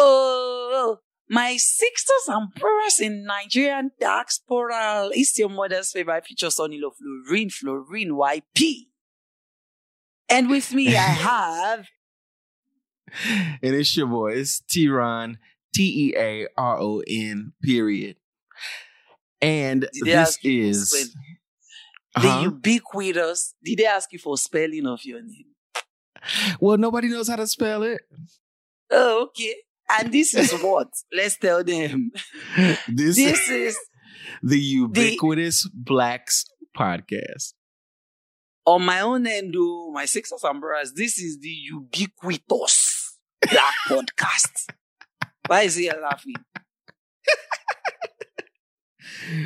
[0.00, 5.08] Oh, my sisters and brothers in Nigerian diaspora.
[5.12, 8.86] It's your mother's favorite feature, Sonny Lo Florine, Florine YP.
[10.30, 11.86] And with me, I have.
[13.62, 14.34] and it's your boy.
[14.34, 15.38] It's T-Ron,
[15.74, 18.16] T E A R O N, period.
[19.40, 20.90] And Did this ask you for is.
[20.90, 21.14] spelling?
[22.16, 22.36] Huh?
[22.38, 23.54] The ubiquitous.
[23.64, 25.46] Did they ask you for spelling of your name?
[26.60, 28.00] Well, nobody knows how to spell it.
[28.90, 29.54] Oh, okay.
[29.90, 30.88] And this is what?
[31.12, 32.10] Let's tell them.
[32.88, 33.76] This, This is
[34.42, 36.44] the Ubiquitous Blacks
[36.76, 37.54] podcast.
[38.66, 43.16] on my own end, though, my sisters and brothers, this is the ubiquitous
[43.50, 44.66] black podcast.
[45.46, 46.34] Why is he laughing?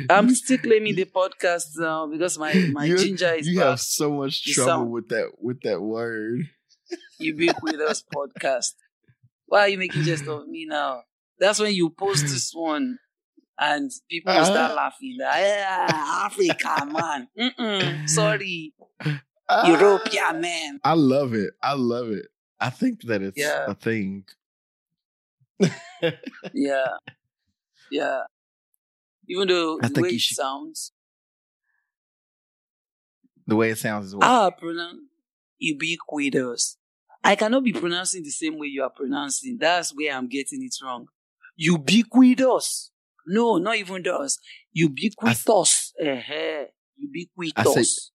[0.09, 3.69] I'm still claiming the podcast now because my, my You- ginger is you back.
[3.69, 6.49] have so much trouble sound- with that with that word.
[7.19, 8.73] ubiquitous podcast.
[9.53, 11.03] Why are you making jest of me now?
[11.37, 12.97] That's when you post this one
[13.59, 14.73] and people start Uh-huh.
[14.73, 15.19] laughing.
[15.21, 17.27] Ah, Africa, man.
[17.37, 18.73] Mm-mm, sorry,
[19.47, 20.79] Ah, European man.
[20.83, 21.53] I love it.
[21.61, 22.25] I love it.
[22.59, 23.65] I think that it's Yeah.
[23.67, 24.25] a thing.
[26.51, 26.97] Yeah,
[27.91, 28.21] yeah.
[29.29, 30.91] Even though I the way it should- sounds,
[33.45, 34.25] The way it sounds is what.
[34.25, 35.01] how I pronounce
[35.59, 36.75] ubiquitous.
[37.23, 39.57] I cannot be pronouncing the same way you are pronouncing.
[39.59, 41.07] That's where I'm getting it wrong.
[41.55, 42.91] Ubiquitous.
[43.25, 44.39] No, not even those.
[44.73, 45.93] Ubiquitous.
[46.01, 46.65] Uh-huh.
[46.97, 48.11] Ubiquitous.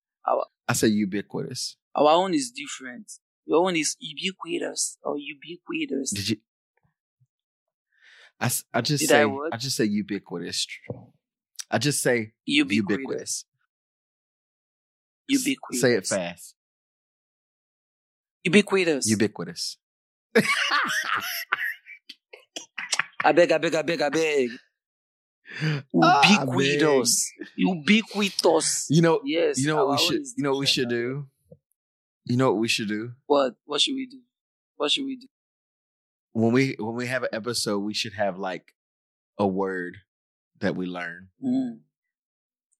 [0.68, 1.76] I say ubiquitous.
[1.94, 3.10] Our own is different.
[3.46, 6.10] Your own is ubiquitous or ubiquitous.
[6.10, 6.36] Did you?
[8.38, 9.54] I, I just Did I say what?
[9.54, 10.66] I just say ubiquitous.
[11.70, 12.96] I just say ubiquitous.
[12.98, 13.44] ubiquitous.
[15.28, 15.80] Ubiquitous.
[15.80, 16.54] Say it fast.
[18.44, 19.06] Ubiquitous.
[19.10, 19.76] Ubiquitous.
[23.24, 24.50] I beg, I beg, I beg, I beg.
[26.02, 27.32] Ah, I Ubiquitous.
[27.56, 28.86] Ubiquitous.
[28.90, 29.58] You know, Yes.
[29.60, 30.22] you know what we should.
[30.36, 31.26] You know what we should do.
[32.26, 33.54] You know what we should do What?
[33.64, 34.20] What should we do?
[34.76, 35.26] What should we do?
[36.32, 37.78] when we when we have an episode.
[37.80, 38.74] We should have like
[39.38, 39.96] a word
[40.60, 41.78] that we learn Hmm.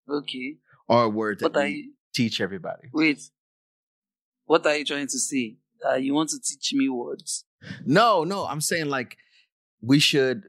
[0.09, 0.59] Okay.
[0.87, 1.93] or a word that are we you?
[2.15, 2.89] teach everybody.
[2.93, 3.31] Wait.
[4.49, 5.59] What are you trying to say?
[5.87, 7.45] Uh, you want to teach me words?
[7.85, 9.19] No, no, I'm saying like
[9.83, 10.49] we should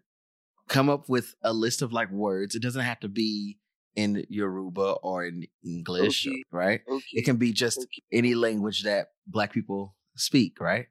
[0.70, 2.56] come up with a list of like words.
[2.56, 3.60] It doesn't have to be
[3.96, 6.44] in Yoruba or in English, Okay.
[6.52, 6.82] right?
[6.90, 7.04] Okay.
[7.20, 8.04] It can be just Okay.
[8.14, 10.88] any language that black people speak, right?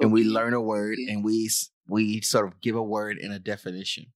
[0.00, 1.48] And we learn a word and we
[1.86, 4.06] we sort of give a word and a definition.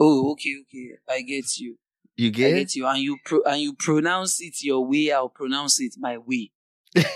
[0.00, 0.88] Oh, okay, okay.
[1.08, 1.76] I get you.
[2.16, 2.54] You I get?
[2.54, 2.86] get you.
[2.86, 5.12] And you pro- and you pronounce it your way.
[5.12, 6.50] I'll pronounce it my way.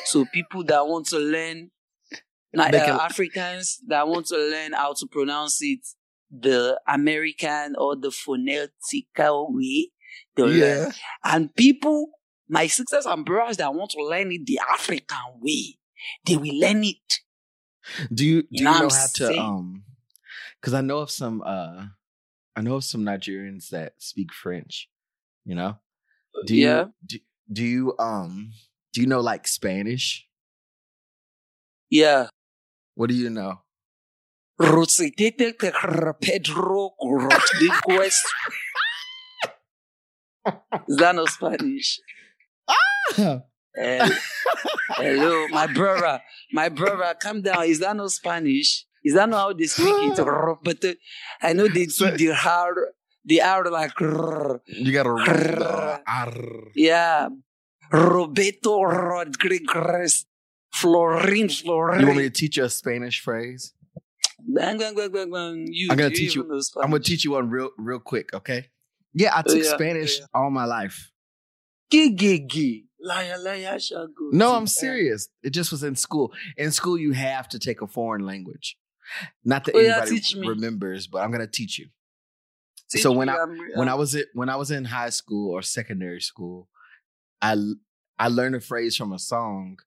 [0.04, 1.70] So people that want to learn,
[2.52, 5.80] like, uh, Africans that want to learn how to pronounce it
[6.30, 9.90] the American or the phonetical way,
[10.34, 10.92] they'll learn.
[11.24, 12.10] And people,
[12.48, 15.78] my sisters and brothers that want to learn it the African way,
[16.24, 17.20] they will learn it.
[18.12, 19.84] Do you do you know know how to um
[20.60, 21.86] because I know of some uh
[22.56, 24.88] I know of some Nigerians that speak French,
[25.44, 25.78] you know?
[26.46, 26.84] Do you yeah.
[27.04, 27.18] do,
[27.52, 28.52] do you um
[28.96, 30.26] do you know like Spanish?
[31.90, 32.28] Yeah.
[32.94, 33.60] What do you know?
[34.58, 34.86] Pedro
[37.04, 38.22] Rodriguez.
[40.88, 42.00] That not Spanish?
[43.78, 44.08] Eh,
[44.96, 46.22] hello, my brother.
[46.54, 47.64] My brother, come down.
[47.66, 48.86] Is that no Spanish?
[49.04, 50.16] Is that not how they speak it?
[50.64, 50.94] But uh,
[51.42, 52.78] I know they So- do the hard,
[53.26, 53.92] the hard like.
[54.00, 56.00] You gotta
[56.74, 57.28] Yeah.
[57.92, 60.26] Roberto Rodriguez.
[60.74, 62.00] Florin, Florin.
[62.00, 63.72] You want me to teach you a Spanish phrase?
[64.46, 65.66] Bang, bang, bang, bang, bang.
[65.70, 66.44] You, I'm gonna teach you-
[66.82, 68.68] I'm gonna teach you one real real quick, okay?
[69.14, 70.26] Yeah, I took yeah, Spanish yeah.
[70.34, 71.10] all my life.
[71.90, 72.88] Gigi.
[73.00, 74.08] Liar, liar, shall.
[74.32, 75.28] No, I'm serious.
[75.42, 76.32] It just was in school.
[76.56, 78.76] In school, you have to take a foreign language.
[79.44, 80.48] Not that Oh, anybody me.
[80.48, 81.86] remembers, but I'm gonna teach you.
[82.90, 85.10] Teach So me, when I- I'm- when I was at, when I was in high
[85.10, 86.68] school or secondary school,
[87.42, 87.56] I
[88.18, 89.78] I learned a phrase from a song,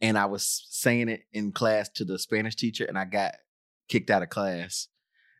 [0.00, 3.34] and I was saying it in class to the Spanish teacher, and I got
[3.88, 4.94] kicked out of class oh,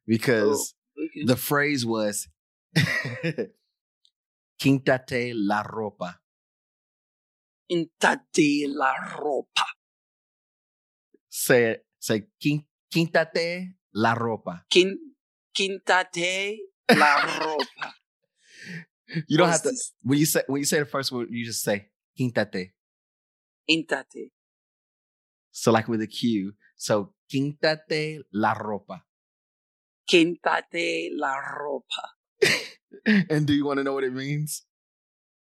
[0.07, 1.25] because okay.
[1.25, 2.29] the phrase was
[4.61, 6.17] "quintate la ropa."
[7.71, 9.65] Intate la ropa.
[11.29, 11.79] Say.
[11.99, 12.27] Say
[12.93, 14.99] "quintate la ropa." Quin,
[15.57, 16.59] quintate
[16.91, 17.93] la ropa.
[19.29, 19.71] You don't have to.
[19.71, 19.93] this?
[20.03, 21.89] When you say when you say the first word, you just say
[22.19, 22.71] "quintate."
[23.71, 24.31] Intate.
[25.53, 26.53] So like with a Q.
[26.77, 29.01] So "quintate la ropa."
[30.11, 32.53] Quintate la ropa.
[33.31, 34.63] and do you want to know what it means?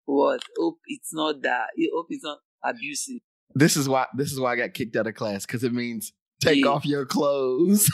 [0.04, 0.42] What?
[0.58, 1.68] Hope it's not that.
[1.94, 3.20] Hope it's not abusive.
[3.54, 6.12] This is why this is why I got kicked out of class because it means
[6.42, 6.70] take Yeah.
[6.70, 7.90] off your clothes.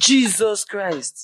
[0.00, 1.22] Jesus Christ.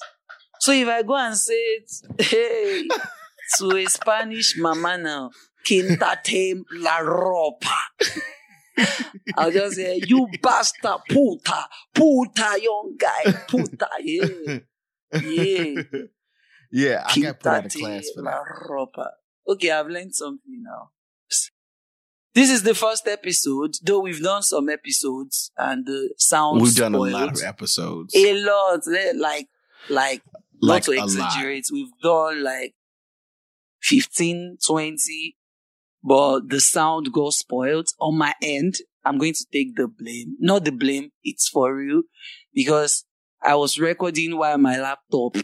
[0.61, 1.91] So if I go and say it,
[2.21, 2.89] hey,
[3.59, 5.31] to a Spanish mama now,
[5.67, 7.77] quintate la ropa.
[9.37, 14.59] I'll just say, you bastard, puta, puta, young guy, puta, yeah,
[15.23, 15.83] yeah.
[16.71, 18.69] yeah, I got put out of class for la that.
[18.71, 19.09] ropa.
[19.49, 20.91] Okay, I've learned something now.
[22.35, 26.94] This is the first episode, though we've done some episodes and the sound We've done
[26.94, 28.15] a lot of episodes.
[28.17, 29.49] a lot, eh, like,
[29.91, 30.23] like,
[30.62, 31.05] not like to a lot.
[31.05, 32.75] exaggerate, we've done like
[33.82, 35.37] 15, 20,
[36.02, 38.76] but the sound got spoiled on my end.
[39.05, 40.37] I'm going to take the blame.
[40.38, 42.02] Not the blame, it's for real
[42.55, 43.05] because
[43.43, 45.37] I was recording while my laptop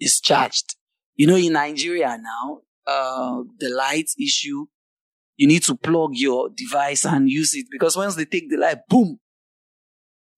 [0.00, 0.76] is charged.
[1.16, 4.66] You know, in Nigeria now, uh, the light issue,
[5.36, 8.78] you need to plug your device and use it because once they take the light,
[8.88, 9.18] boom,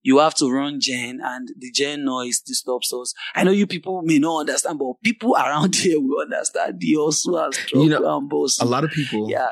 [0.01, 3.13] you have to run gen and the gen noise disturbs us.
[3.35, 7.51] I know you people may not understand, but people around here will understand the also
[7.51, 8.27] struggle You know.
[8.61, 9.51] A lot of people, Yeah.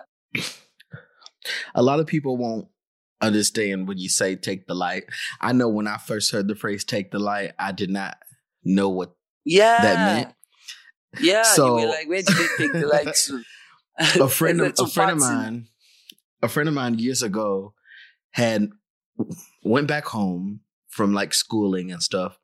[1.75, 2.67] a lot of people won't
[3.21, 5.03] understand when you say take the light.
[5.41, 8.17] I know when I first heard the phrase take the light, I did not
[8.63, 9.15] know what
[9.45, 9.81] Yeah.
[9.81, 10.35] that meant.
[11.19, 11.43] Yeah.
[11.43, 13.43] So- you were like, where did they take the light to?
[14.21, 15.67] a friend of a friend of mine
[16.43, 17.73] a friend of mine years ago
[18.29, 18.69] had
[19.67, 22.39] went back home from like schooling and stuff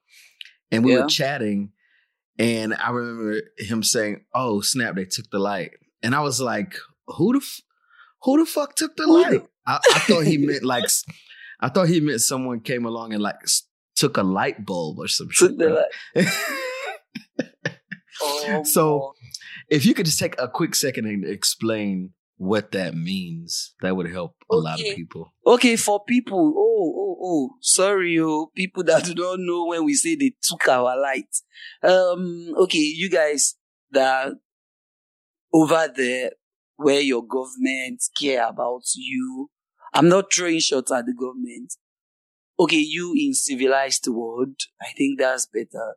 [0.71, 1.01] and we Yeah.
[1.01, 1.71] were chatting
[2.39, 5.71] and i remember him saying oh snap they took the light
[6.01, 6.75] and i was like
[7.07, 7.61] who the f-
[8.23, 10.85] who the fuck took the light I, I thought he meant like
[11.61, 13.37] I thought he meant someone came along and like
[13.95, 15.85] took a light bulb or some Took shit the
[16.15, 16.27] light.
[18.21, 19.13] Oh, So-
[19.69, 24.11] if you could just take a quick second and explain what that means that would
[24.11, 29.03] help a lot of people Okay, for people, oh, oh, oh, sorry, oh, people that
[29.05, 31.35] do not know when we say they took our light.
[31.83, 33.55] Um, okay, you guys
[33.91, 34.33] that
[35.53, 36.31] over there
[36.77, 39.49] where your government care about you.
[39.93, 41.73] I'm not throwing shots at the government.
[42.59, 45.95] Okay, you in civilized world, I think that's better.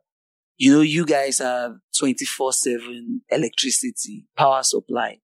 [0.57, 5.19] You know, you guys have 24-7 electricity, power supply.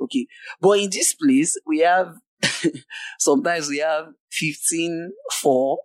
[0.00, 0.26] Okay.
[0.60, 2.14] But in this place, we have
[3.18, 5.78] sometimes we have 15 4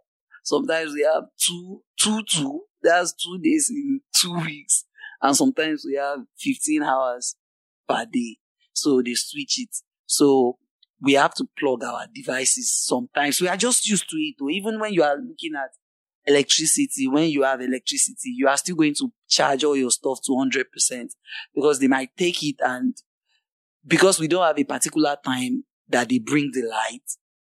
[0.43, 4.85] sometimes we have 2 2 2 that's two days in two weeks.
[5.21, 7.35] And sometimes we have 15 hours
[7.87, 8.37] per day.
[8.73, 9.75] So they switch it.
[10.05, 10.57] So
[11.01, 13.41] we have to plug our devices sometimes.
[13.41, 15.71] We are just used to it or even when you are looking at
[16.25, 20.33] electricity when you have electricity you are still going to charge all your stuff to
[20.33, 20.65] 100%
[21.55, 22.93] because they might take it and
[23.85, 27.03] because we don't have a particular time that they bring the light.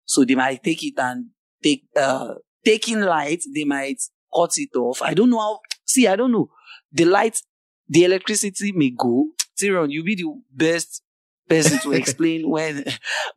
[0.06, 1.28] So they might take it and
[1.64, 2.36] take, uh,
[2.66, 4.02] taking light, they might
[4.36, 5.02] cut it off.
[5.02, 6.50] I don't know how, see, I don't know.
[6.92, 7.42] The light,
[7.88, 9.30] the electricity may go.
[9.60, 11.04] Tyron, you'll be the best
[11.48, 12.86] person to explain when,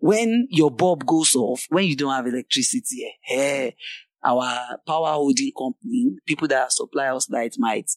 [0.01, 3.07] when your bulb goes off, when you don't have electricity.
[3.29, 3.71] Eh,
[4.25, 7.91] our power holding company, people that supply us light might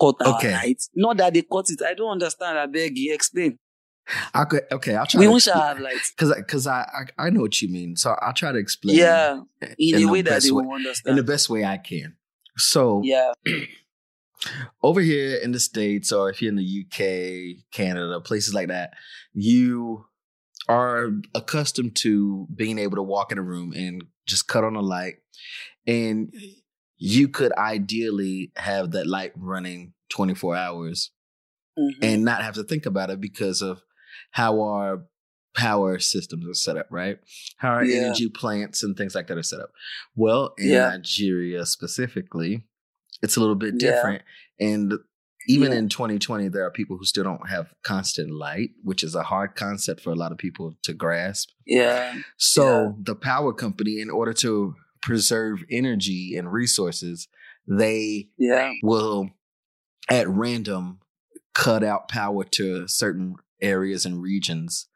[0.00, 0.52] cut our Okay.
[0.52, 0.82] light.
[0.94, 1.80] Not that they cut it.
[1.82, 2.58] I don't understand.
[2.58, 3.58] I beg you, explain.
[4.34, 5.96] I could, okay i'll try We to won't have light.
[6.16, 6.80] because because I,
[7.18, 9.40] I i know what you mean so i'll try to explain Yeah,
[9.78, 12.16] in, in the way that they way- will in the best way i can
[12.56, 13.32] so yeah,
[14.82, 18.92] over here in the states or if you're in the uk canada places like that
[19.32, 20.06] you
[20.68, 24.80] are accustomed to being able to walk in a room and just cut on a
[24.80, 25.16] light
[25.86, 26.32] and
[26.96, 31.10] you could ideally have that light running 24 hours
[31.78, 31.92] Mhm.
[32.02, 33.80] and not have to think about it because of
[34.30, 35.04] how our
[35.56, 37.18] power systems are set up, right?
[37.56, 38.02] How our Yeah.
[38.02, 39.72] energy plants and things like that are set up.
[40.14, 40.88] Well, in Yeah.
[40.90, 42.64] Nigeria specifically,
[43.22, 43.90] it's a little bit Yeah.
[43.90, 44.22] different.
[44.60, 44.94] And
[45.48, 45.78] even Yeah.
[45.78, 49.56] in 2020, there are people who still don't have constant light, which is a hard
[49.56, 51.50] concept for a lot of people to grasp.
[51.66, 52.92] yeah, So Yeah.
[53.02, 57.26] the power company, in order to preserve energy and resources,
[57.66, 59.30] they yeah, will
[60.08, 61.00] at random
[61.54, 64.88] cut out power to certain areas and regions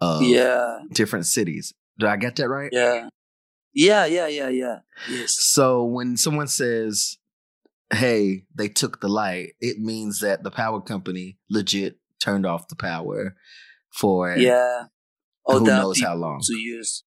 [0.00, 1.74] of yeah, different cities.
[1.98, 2.70] Did I get that right?
[2.72, 3.08] yeah,
[3.74, 4.78] yeah, yeah, yeah, yeah.
[5.10, 7.18] Yes, So when someone says,
[7.92, 12.76] hey, they took the light, it means that the power company legit turned off the
[12.76, 13.34] power
[13.92, 14.84] for yeah.
[15.46, 16.40] who Other knows how long.
[16.44, 17.04] to use.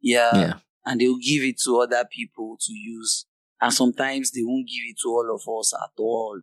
[0.00, 0.54] Yeah, Yeah.
[0.84, 3.26] and they'll give it to other people to use.
[3.60, 6.40] And sometimes they won't give it to all of us at all.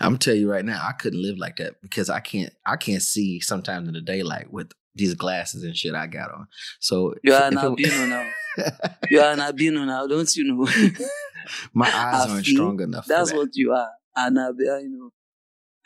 [0.00, 3.02] I'm tell you right now, I couldn't live like that because I can't I can't
[3.02, 6.46] see sometimes in the daylight with these glasses and shit I got on.
[6.80, 8.30] So You are an albino now.
[9.10, 10.64] You are an albino now, don't you know?
[11.74, 13.06] my eyes I aren't strong enough.
[13.06, 13.90] That's for what you are.
[14.16, 15.10] An albino.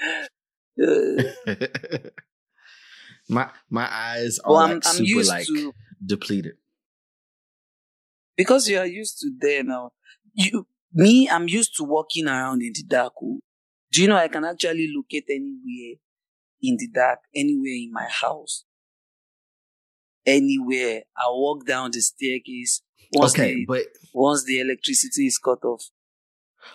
[0.00, 0.26] Uh,
[0.76, 2.12] that.
[3.28, 5.74] my my eyes are well, I'm, like I'm super used like to
[6.04, 6.54] depleted.
[8.36, 9.92] because you are used to there now.
[10.34, 13.14] You, me, I'm used to walking around in the dark.
[13.92, 15.96] Do you know I can actually locate anywhere
[16.62, 18.64] in the dark, anywhere in my house,
[20.26, 21.02] anywhere.
[21.16, 22.82] I walk down the staircase.
[23.12, 25.84] Once okay, the but once the electricity is cut off,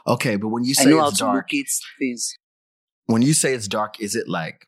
[0.08, 1.68] okay, but when you I say know how to dark, locate
[2.00, 2.38] things.
[3.06, 4.68] when you say it's dark, is it like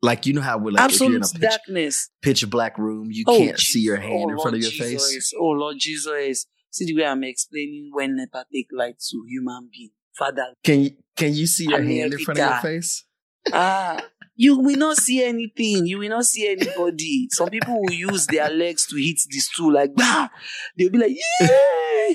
[0.00, 2.10] like you know how we're like if you're in a pitch, darkness.
[2.22, 4.70] pitch black room, you Oh, can't see your hand Oh, in front of Lord your
[4.86, 5.32] face?
[5.38, 6.46] Oh Lord Jesus.
[6.70, 9.90] See the way I'm explaining when NEPA take light to human being.
[10.16, 10.54] Father.
[10.64, 13.04] Can you can you see your hand in front of your face?
[13.52, 14.02] Ah,
[14.34, 15.86] you will not see anything.
[15.86, 17.28] You will not see anybody.
[17.30, 20.28] Some people will use their legs to hit the stool like bah.
[20.76, 22.14] They'll be like, yeah,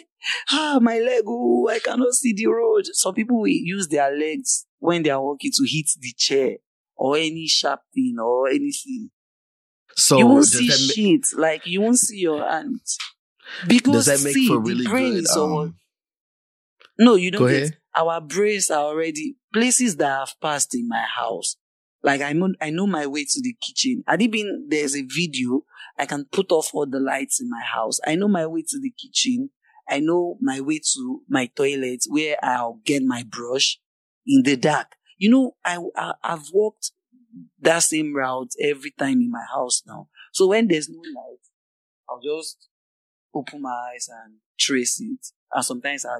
[0.51, 2.85] ah, my leg, oh, I cannot see the road.
[2.93, 6.57] Some people will use their legs when they are walking to hit the chair
[6.95, 9.09] or any sharp thing or anything.
[9.95, 11.25] So you won't see ma- shit.
[11.37, 12.79] Like you won't see your hand.
[13.67, 15.27] Because does that make see, for the really brain good?
[15.37, 15.75] Um,
[16.99, 17.77] no, you don't go get.
[17.95, 21.57] Our brains are already places that I've passed in my house.
[22.03, 24.03] Like I know, I know my way to the kitchen.
[24.07, 25.61] Had it been there's a video,
[25.97, 27.99] I can put off all the lights in my house.
[28.05, 29.51] I know my way to the kitchen.
[29.87, 33.79] I know my way to my toilet where I'll get my brush
[34.25, 34.95] in the dark.
[35.17, 36.91] You know, I, I I've walked
[37.59, 40.07] that same route every time in my house now.
[40.33, 41.39] So when there's no light,
[42.09, 42.67] I'll just
[43.33, 45.27] open my eyes and trace it.
[45.53, 46.19] And sometimes I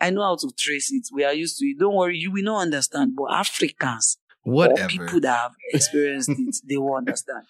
[0.00, 1.04] I know how to trace it.
[1.12, 1.78] We are used to it.
[1.78, 3.14] Don't worry, you will not understand.
[3.16, 4.88] But Africans Whatever.
[4.88, 7.44] people that have experienced it, they will understand.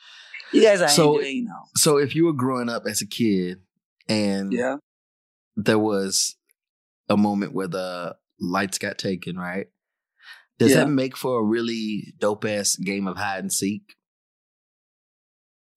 [0.53, 1.65] You guys are So- enjoying now.
[1.77, 3.61] So if you were growing up as a kid
[4.09, 4.77] and Yeah.
[5.57, 6.37] there was
[7.09, 9.67] a moment where the lights got taken, right?
[10.59, 10.85] Does Yeah.
[10.85, 13.97] that make for a really dope ass game of hide and seek?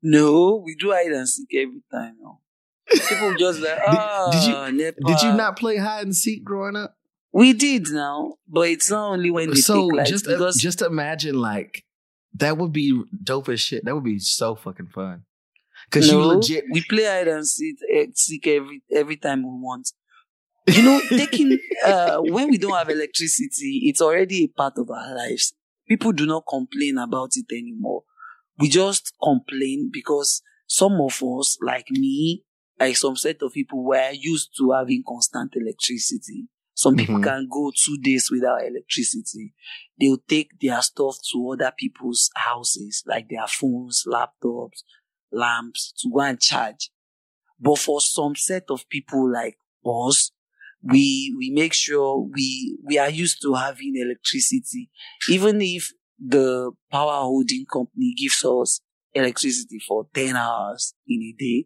[0.02, 2.42] No, we do hide and seek every time now.
[2.90, 6.44] People just like, Did- ah, did you- Nepa." Did you not play hide and seek
[6.44, 6.96] growing up?
[7.34, 11.36] We did now, but it's not only when they so take just because just imagine
[11.40, 11.84] like
[12.36, 13.84] that would be dope as shit.
[13.86, 15.24] That would be so fucking fun.
[15.92, 19.50] Cause no, you legit we play hide and seek, eh, seek every every time we
[19.62, 19.92] want.
[20.68, 25.16] You know, taking uh, when we don't have electricity, it's already a part of our
[25.16, 25.54] lives.
[25.88, 28.04] People do not complain about it anymore.
[28.58, 32.44] We just complain because some of us, like me,
[32.80, 36.48] like some set of people, were used to having constant electricity.
[36.74, 37.24] Some people Mhm.
[37.24, 39.54] can go two days without electricity.
[40.00, 44.84] They'll take their stuff to other people's houses, like their phones, laptops,
[45.32, 46.92] lamps, to go and charge.
[47.60, 50.32] But for some set of people like us,
[50.84, 54.90] we we make sure we we are used to having electricity,
[55.30, 58.82] even if the power holding company gives us
[59.14, 61.66] electricity for ten hours in a day.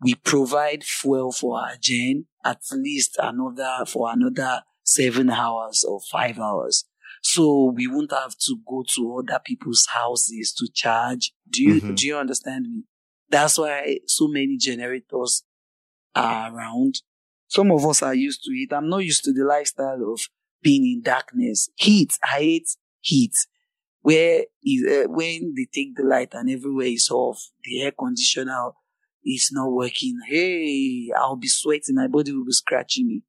[0.00, 6.38] We provide fuel for our gen at least another for another seven hours or five
[6.38, 6.84] hours.
[7.22, 11.32] So we won't have to go to other people's houses to charge.
[11.48, 11.96] Do you Mhm.
[11.96, 12.84] do you understand me?
[13.28, 15.44] That's why so many generators
[16.14, 17.02] are around.
[17.48, 18.72] Some of us are used to it.
[18.72, 20.20] I'm not used to the lifestyle of
[20.62, 21.68] being in darkness.
[21.76, 22.18] Heat.
[22.24, 22.68] I hate
[23.00, 23.34] heat.
[24.02, 28.70] Where is, uh, when they take the light and everywhere is off, the air conditioner
[29.24, 30.18] is not working.
[30.26, 31.96] Hey, I'll be sweating.
[31.96, 33.22] My body will be scratching me.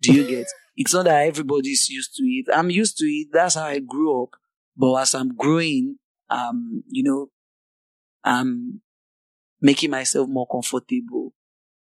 [0.00, 0.46] Do you get?
[0.76, 2.46] it's not that everybody's used to it.
[2.54, 3.28] I'm used to it.
[3.32, 4.30] That's how I grew up.
[4.76, 5.96] But as I'm growing,
[6.30, 7.30] um, you know,
[8.22, 8.80] I'm
[9.60, 11.32] making myself more comfortable.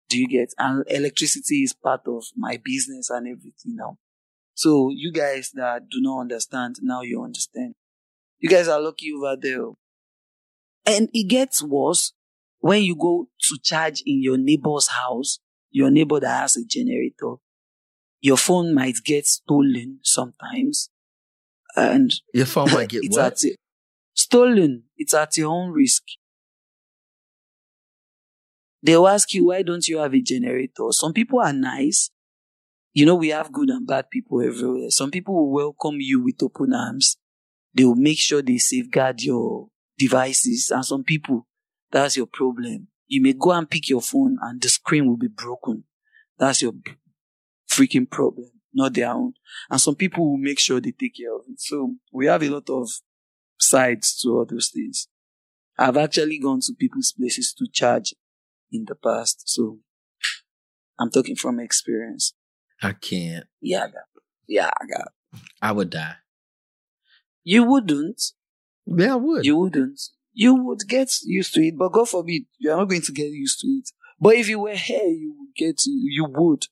[0.08, 0.54] Do you get?
[0.58, 3.98] And electricity is part of my business and everything now.
[4.54, 7.76] So you guys that do not understand, now you understand.
[8.40, 9.72] You guys are lucky over there.
[10.86, 12.14] And it gets worse
[12.66, 15.38] when you go to charge in your neighbor's house,
[15.70, 17.36] your neighbor that has a generator.
[18.22, 20.90] Your phone might get stolen sometimes.
[21.76, 23.34] And your phone might get it's what?
[23.34, 23.40] at
[24.16, 24.86] stolen.
[24.98, 26.02] It's at your own risk.
[28.82, 30.88] They'll ask you, why don't you have a generator?
[30.90, 32.10] Some people are nice.
[32.96, 34.90] You know, we have good and bad people everywhere.
[34.90, 37.18] Some people will welcome you with open arms.
[37.76, 39.68] They will make sure they safeguard your
[40.00, 40.72] devices.
[40.72, 41.46] And some people,
[41.92, 42.88] that's your problem.
[43.08, 45.84] You may go and pick your phone and the screen will be broken.
[46.38, 46.74] That's your
[47.70, 49.34] freaking problem, not their own.
[49.70, 51.60] And some people will make sure they take care of it.
[51.60, 52.90] So we have a lot of
[53.60, 55.08] sides to all those things.
[55.78, 58.14] I've actually gone to people's places to charge
[58.72, 59.44] in the past.
[59.46, 59.80] So
[61.00, 62.34] I'm talking from experience.
[62.82, 63.46] I can't.
[63.62, 64.04] Yeah, I got.
[64.48, 65.12] Yeah, I got.
[65.62, 66.16] I would die.
[67.44, 68.22] You wouldn't.
[68.86, 69.46] Yeah, I would.
[69.46, 70.02] You wouldn't.
[70.38, 73.28] You would get used to it, but God forbid, you are not going to get
[73.32, 73.90] used to it.
[74.20, 76.66] But if you were here, you would get, you would.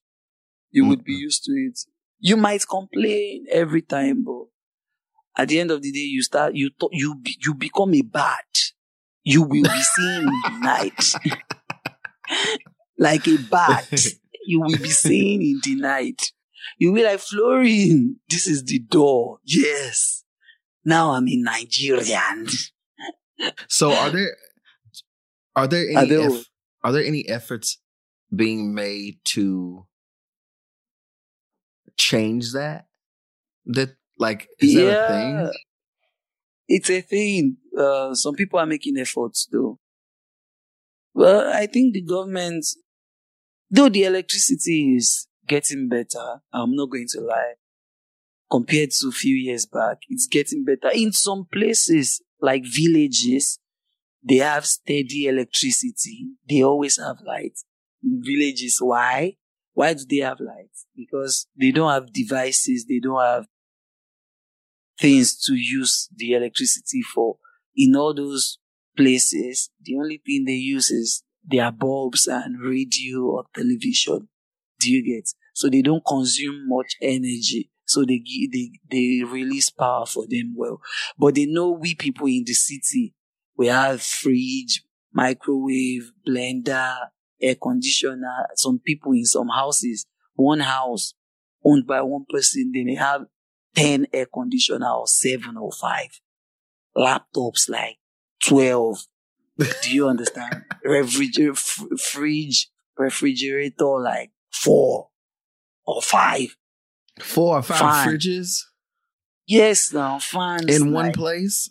[0.71, 1.19] You would be Mhm.
[1.19, 1.79] used to it.
[2.19, 4.47] You might complain every time, but
[5.37, 8.01] at the end of the day, you start, you, th- you, be, you become a
[8.01, 8.45] bat.
[9.25, 11.13] You will be seen in the night.
[12.97, 13.87] like a bat.
[14.45, 16.21] You will be seen in the night.
[16.77, 19.39] You'll be like, Florin, this is the door.
[19.45, 20.23] Yes.
[20.83, 22.47] Now I'm in Nigerian.
[23.67, 24.35] So are there
[25.55, 26.45] are there any Are there- eff-
[26.83, 27.79] are there any efforts
[28.35, 29.85] being made to
[31.97, 32.87] change that?
[33.65, 35.51] That like is that a thing?
[36.67, 37.57] It's a thing.
[37.77, 39.79] Uh, some people are making efforts though.
[41.13, 42.65] Well, I think the government,
[43.69, 47.53] though the electricity is getting better, I'm not going to lie.
[48.49, 50.89] Compared to a few years back, it's getting better.
[50.93, 53.57] In some places, like villages,
[54.21, 56.27] they have steady electricity.
[56.47, 57.57] They always have light.
[58.03, 59.37] In villages, why?
[59.73, 60.69] Why do they have light?
[60.95, 62.85] Because they don't have devices.
[62.87, 63.47] They don't have
[64.99, 67.37] things to use the electricity for.
[67.75, 68.59] In all those
[68.95, 74.27] places, the only thing they use is their bulbs and radio or television.
[74.81, 75.29] Do you get?
[75.55, 77.71] So they don't consume much energy.
[77.85, 80.81] So they they they release power for them well.
[81.17, 83.13] But they know we people in the city,
[83.57, 86.95] we have fridge, microwave, blender,
[87.41, 88.47] air conditioner.
[88.55, 91.13] Some people in some houses, one house
[91.63, 93.25] owned by one person, they may have
[93.75, 96.19] 10 air conditioner or seven or five.
[96.95, 97.97] Laptops like
[98.45, 99.05] 12.
[99.57, 100.63] Do you understand?
[100.83, 105.09] Refrigerator, f- fridge, refrigerator like four
[105.85, 106.55] or five.
[107.19, 108.07] Four or five Fine.
[108.09, 108.61] fridges
[109.45, 111.69] Yes, now fans in one like, place?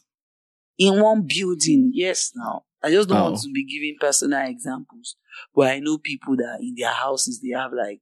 [0.78, 1.90] in one building.
[1.94, 3.24] Yes, now I just don't Oh.
[3.31, 5.16] want to be giving personal examples,
[5.55, 8.00] but I know people that in their houses they have like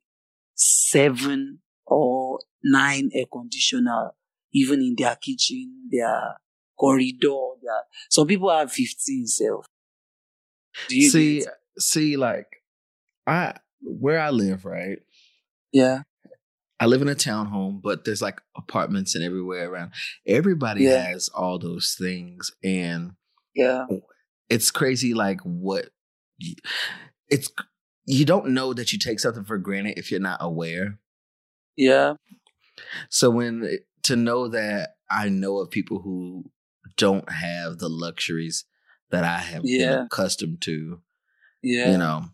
[0.55, 4.11] seven or nine air conditioner,
[4.53, 6.37] even in their kitchen, their
[6.79, 7.55] corridor.
[7.62, 9.66] Their, some people have fifteen self.
[10.88, 11.44] Do you see
[11.79, 12.48] see like
[13.26, 14.98] I where I live, right?
[15.72, 16.03] Yeah,
[16.81, 19.93] I live in a townhome, but there's like apartments and everywhere around.
[20.27, 21.09] Everybody Yeah.
[21.11, 23.12] has all those things, and
[23.55, 23.85] yeah,
[24.49, 25.12] it's crazy.
[25.12, 25.90] Like what
[26.38, 26.55] you,
[27.29, 27.53] it's
[28.07, 30.99] you don't know that you take something for granted if you're not aware.
[31.77, 32.14] yeah,
[33.11, 36.51] So when eh, to know that I know of people who
[36.97, 38.64] don't have the luxuries
[39.11, 41.01] that I have been accustomed to,
[41.62, 42.25] yeah, you know,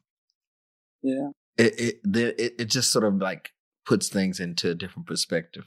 [1.03, 1.31] yeah.
[1.59, 3.51] it it, the, it it just sort of like
[3.87, 5.65] puts things into a different perspective.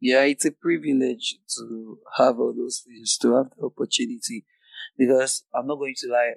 [0.00, 4.46] Yeah, it's a privilege to have all those things, to have the opportunity.
[4.96, 6.32] Because I'm not going to lie,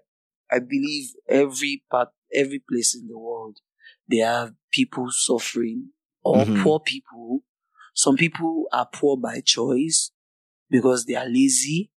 [0.51, 3.59] I believe every part, every place in the world,
[4.09, 5.91] they have people suffering
[6.23, 6.61] or Mhm.
[6.61, 7.43] poor people.
[7.95, 10.11] Some people are poor by choice
[10.69, 11.91] because they are lazy.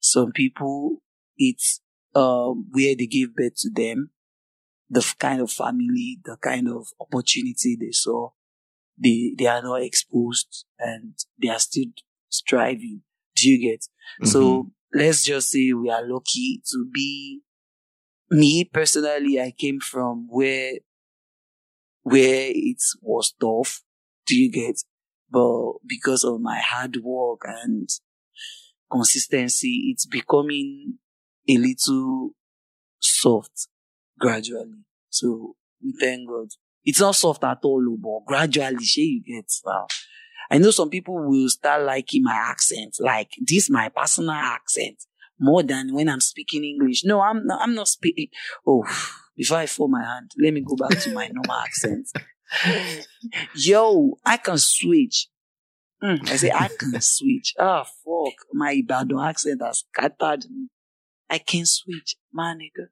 [0.00, 1.02] Some people,
[1.36, 1.80] it's
[2.14, 4.10] um, where they give birth to them,
[4.92, 8.30] the kind of family, the kind of opportunity they saw
[9.02, 11.86] they they are not exposed and they are still
[12.28, 13.02] striving.
[13.36, 13.84] Do you get?
[14.26, 14.98] So mm-hmm.
[14.98, 17.40] let's just say we are lucky to be
[18.30, 19.40] me personally.
[19.40, 20.74] I came from where
[22.02, 23.82] where it was tough.
[24.26, 24.82] Do you get?
[25.30, 27.88] But because of my hard work and
[28.90, 30.98] consistency, it's becoming
[31.48, 32.30] a little
[33.00, 33.68] soft
[34.22, 34.84] gradually.
[35.10, 36.48] So we thank God.
[36.84, 39.86] It's not soft at all, oh, but gradually, she you get now.
[40.50, 45.04] I know some people will start liking my accent, like this my personal accent
[45.38, 47.04] more than when I'm speaking English.
[47.04, 48.28] No, I'm not, I'm not speaking.
[48.66, 48.84] Oh,
[49.36, 52.08] before I fold my hand, let me go back to my normal accent.
[53.54, 55.28] Yo, I can switch.
[56.02, 57.54] Mm, I say I can switch.
[57.58, 58.34] Ah, fuck.
[58.52, 60.68] My Ibadan accent has scattered me.
[61.30, 62.88] I can switch, my nigga.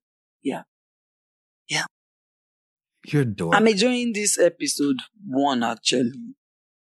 [3.13, 3.55] You're dork.
[3.55, 4.97] I'm enjoying this episode
[5.27, 6.13] one actually.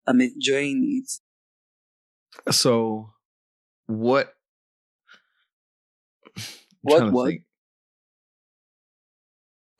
[0.06, 2.54] I'm enjoying it.
[2.54, 3.10] so
[3.86, 4.32] what?
[6.36, 6.42] I'm
[6.82, 7.28] What- what?
[7.30, 7.42] think.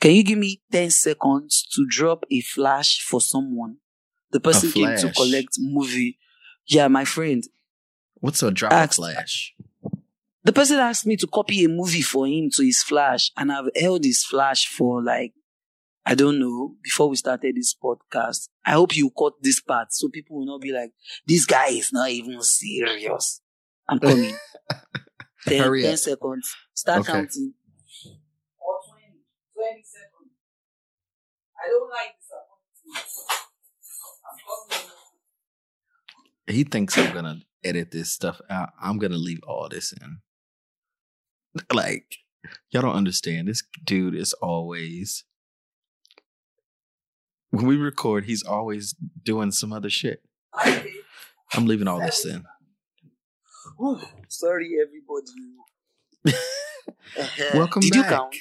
[0.00, 3.78] Can you give me 10 seconds to drop a flash for someone?
[4.30, 6.18] The person came to collect movie.
[6.66, 7.42] Yeah, my friend.
[8.16, 9.54] What's a drop Asked- of flash?
[10.44, 13.68] The person asked me to copy a movie for him to his flash, and I've
[13.74, 15.32] held his flash for like,
[16.08, 18.48] I don't know, before we started this podcast.
[18.64, 20.92] I hope you caught this part so people will not be like,
[21.26, 23.40] this guy is not even serious.
[23.88, 24.36] I'm coming.
[25.48, 25.98] 10, Hurry 10 up.
[25.98, 26.54] seconds.
[26.74, 27.12] Start Okay.
[27.12, 27.54] counting.
[28.58, 29.02] Or 20,
[29.54, 30.30] 20 seconds.
[31.58, 33.06] I don't like disappointment.
[36.48, 38.70] He thinks I'm gonna edit this stuff out.
[38.80, 40.20] I'm gonna leave all this in.
[41.72, 42.16] Like,
[42.70, 43.48] y'all don't understand.
[43.48, 45.24] This dude is always
[47.56, 50.22] when we record, he's always doing some other shit.
[51.52, 52.44] I'm leaving all this in.
[53.78, 55.32] Whew, Sorry, everybody.
[57.54, 58.10] Welcome Did back.
[58.10, 58.36] you count?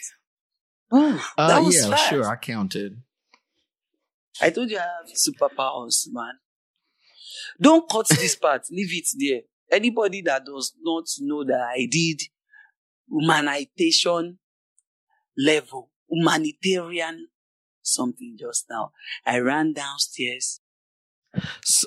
[0.90, 2.10] Whew, Uh, that was yeah, fast.
[2.10, 2.28] sure.
[2.28, 3.02] I counted.
[4.42, 6.34] I told you I have superpowers, man.
[7.62, 8.64] Don't cut this part.
[8.72, 9.42] Leave it there.
[9.72, 12.22] Anybody that does not know that I did
[13.10, 14.38] humanitarian
[15.38, 17.28] level, humanitarian
[17.86, 18.92] something just now.
[19.26, 20.60] I ran downstairs.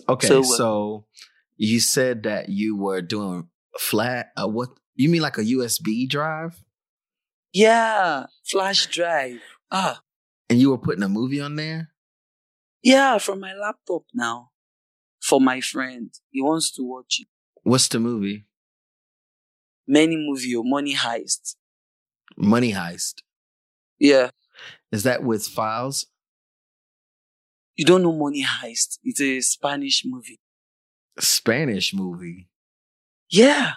[0.08, 1.18] Okay, So, so, uh,
[1.56, 4.32] you said that you were doing flat.
[4.36, 6.62] Uh, what you mean, like a USB drive?
[7.52, 9.40] Yeah, flash drive.
[9.70, 10.02] Ah,
[10.50, 11.90] And you were putting a movie on there?
[12.82, 14.50] yeah, from my laptop now.
[15.20, 16.10] For my friend.
[16.30, 17.28] He wants to watch it.
[17.64, 18.46] What's the movie?
[19.86, 21.56] Many movie or money heist.
[22.36, 23.22] Money Heist.
[23.98, 24.30] Yeah.
[24.92, 26.06] Is that with files?
[27.76, 28.98] You don't know Money Heist.
[29.04, 30.40] It's a Spanish movie.
[31.20, 32.48] Spanish movie.
[33.30, 33.72] Yeah.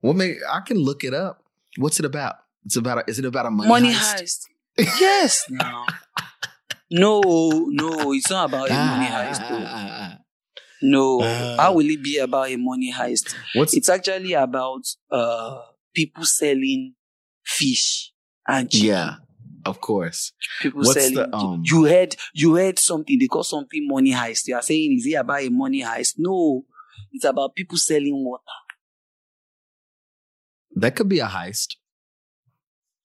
[0.00, 1.42] What may I can look it up.
[1.76, 2.36] What's it about?
[2.64, 2.98] It's about.
[2.98, 3.70] A, is it about a money, heist?
[3.70, 4.40] Money heist?
[4.78, 5.00] Heist.
[5.00, 5.44] yes.
[5.50, 5.86] No.
[6.90, 7.20] No,
[7.68, 9.40] no, it's not about a money Ah, heist.
[9.42, 9.64] ah, though.
[9.66, 10.18] ah.
[10.82, 11.20] No.
[11.22, 11.56] Ah.
[11.58, 13.34] How will it be about a money heist?
[13.54, 15.60] What's It's actually about uh
[15.94, 16.94] people selling
[17.44, 18.12] fish
[18.46, 18.86] and chicken.
[18.88, 19.14] yeah?
[19.64, 20.32] Of course.
[20.60, 21.14] People What's selling.
[21.14, 23.18] the, um, you heard you heard something.
[23.18, 24.46] They call something money heist.
[24.46, 26.14] You are saying is it about a money heist?
[26.18, 26.64] No,
[27.12, 28.42] it's about people selling water.
[30.76, 31.74] That could be a heist.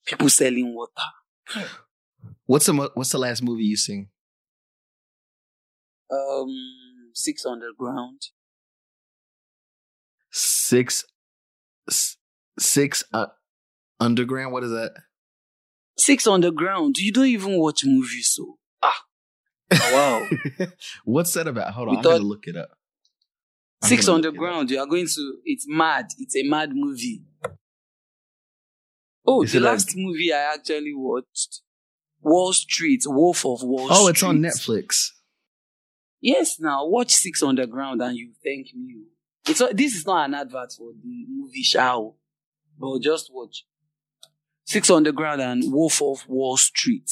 [0.05, 1.67] People selling water.
[2.45, 4.09] What's the What's the last movie you seen?
[6.11, 6.49] Um,
[7.13, 8.21] six underground.
[10.31, 11.05] Six.
[12.59, 13.03] Six.
[13.13, 13.27] Uh,
[13.99, 14.51] underground.
[14.51, 14.91] What is that?
[15.97, 16.97] Six on the ground.
[16.97, 19.03] You don't even watch movies, so ah,
[19.71, 20.27] wow.
[21.05, 21.73] What's that about?
[21.73, 22.69] Hold on, We I'm gonna look it up.
[23.83, 24.71] I'm Six on the ground.
[24.71, 25.37] You are going to.
[25.45, 26.07] It's mad.
[26.17, 27.23] It's a mad movie.
[29.25, 31.61] Oh, Is the it like- last movie I actually watched,
[32.21, 33.97] Wall Street, Wolf of Wall Street.
[33.99, 35.09] Oh, it's on Netflix.
[36.21, 39.03] Yes, now watch Six Underground and you thank me.
[39.47, 42.15] It's this is not an advert for the movie show,
[42.79, 43.65] but just watch
[44.65, 47.09] Six Underground and Wolf of Wall Street.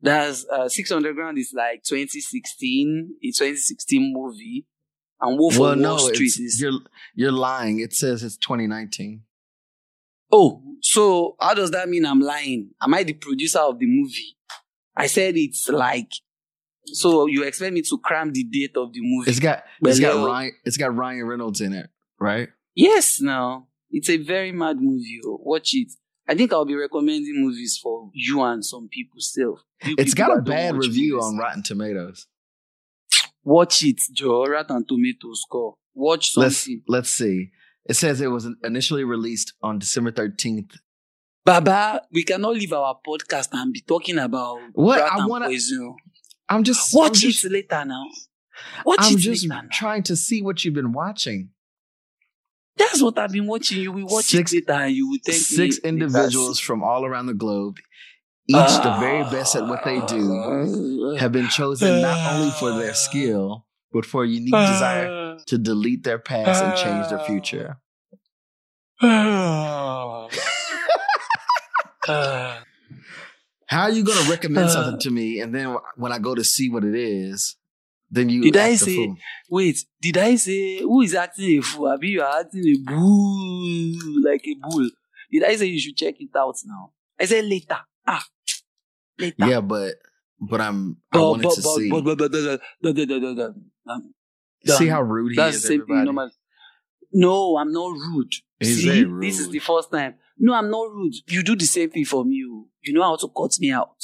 [0.00, 4.66] That's uh, Six Underground is like 2016, a 2016 movie,
[5.20, 6.78] and Wolf well, of no, Wall Street is you're
[7.14, 7.80] you're lying.
[7.80, 9.22] It says it's 2019.
[10.32, 10.62] oh.
[10.82, 12.70] So how does that mean I'm lying?
[12.80, 14.36] Am I the producer of the movie?
[14.94, 16.12] I said it's like.
[16.84, 19.30] So you expect me to cram the date of the movie?
[19.30, 21.88] It's got it's got Ryan it's got Ryan Reynolds in it,
[22.20, 22.50] right?
[22.74, 25.18] Yes, now it's a very mad movie.
[25.24, 25.92] Watch it.
[26.28, 29.60] I think I'll be recommending movies for you and some people still.
[29.84, 31.24] You It's people got a bad review movies.
[31.26, 32.26] on Rotten Tomatoes.
[33.44, 34.44] Watch it, Joe.
[34.46, 35.74] Rotten Tomato score.
[35.94, 36.82] Watch Let's something.
[36.88, 37.50] let's see.
[37.88, 40.72] It says it was initially released on December 13th.
[41.44, 45.00] Baba, we cannot leave our podcast and be talking about What?
[45.00, 45.94] I wanna- poison.
[46.48, 48.04] I'm just I'm Watch just, it later now.
[48.84, 49.68] Watch I'm it just later now.
[49.72, 51.50] trying to see what you've been watching.
[52.76, 53.80] That's what I've been watching.
[53.80, 55.38] You will watch Six- it later and you will thank.
[55.38, 55.88] Six later.
[55.88, 57.78] individuals from all around the globe,
[58.48, 61.16] each the very best at what they do, Ah.
[61.18, 66.04] have been chosen not only for their skill, but for a unique desire to delete
[66.04, 67.78] their past and change their future.
[69.02, 70.28] Ah.
[73.68, 76.34] How are you going to recommend Uh, something to me, and then when I go
[76.34, 77.56] to see what it is,
[78.10, 79.14] then you Did I say-?
[79.50, 81.88] Wait, did I say who is acting a fool?
[81.88, 84.88] Abi, you are acting a bull like a bull.
[85.30, 86.92] Did I say you should check it out now?
[87.18, 87.78] I said later.
[88.06, 88.24] Ah,
[89.18, 89.34] later.
[89.38, 89.94] Yeah, but
[90.40, 94.02] but I'm I wanted but, to but, see but, but, but, but, but, but, but,
[94.64, 95.62] but, see how rude he that's is.
[95.62, 95.96] the same thing.
[95.96, 96.04] Everybody.
[96.04, 96.30] Normal.
[97.12, 98.32] No, I'm not rude.
[98.58, 100.14] He's See, very this is the first time.
[100.38, 101.14] No, I'm not rude.
[101.28, 102.44] You do the same thing for me.
[102.48, 102.68] oh.
[102.82, 103.96] You know how to cut me out.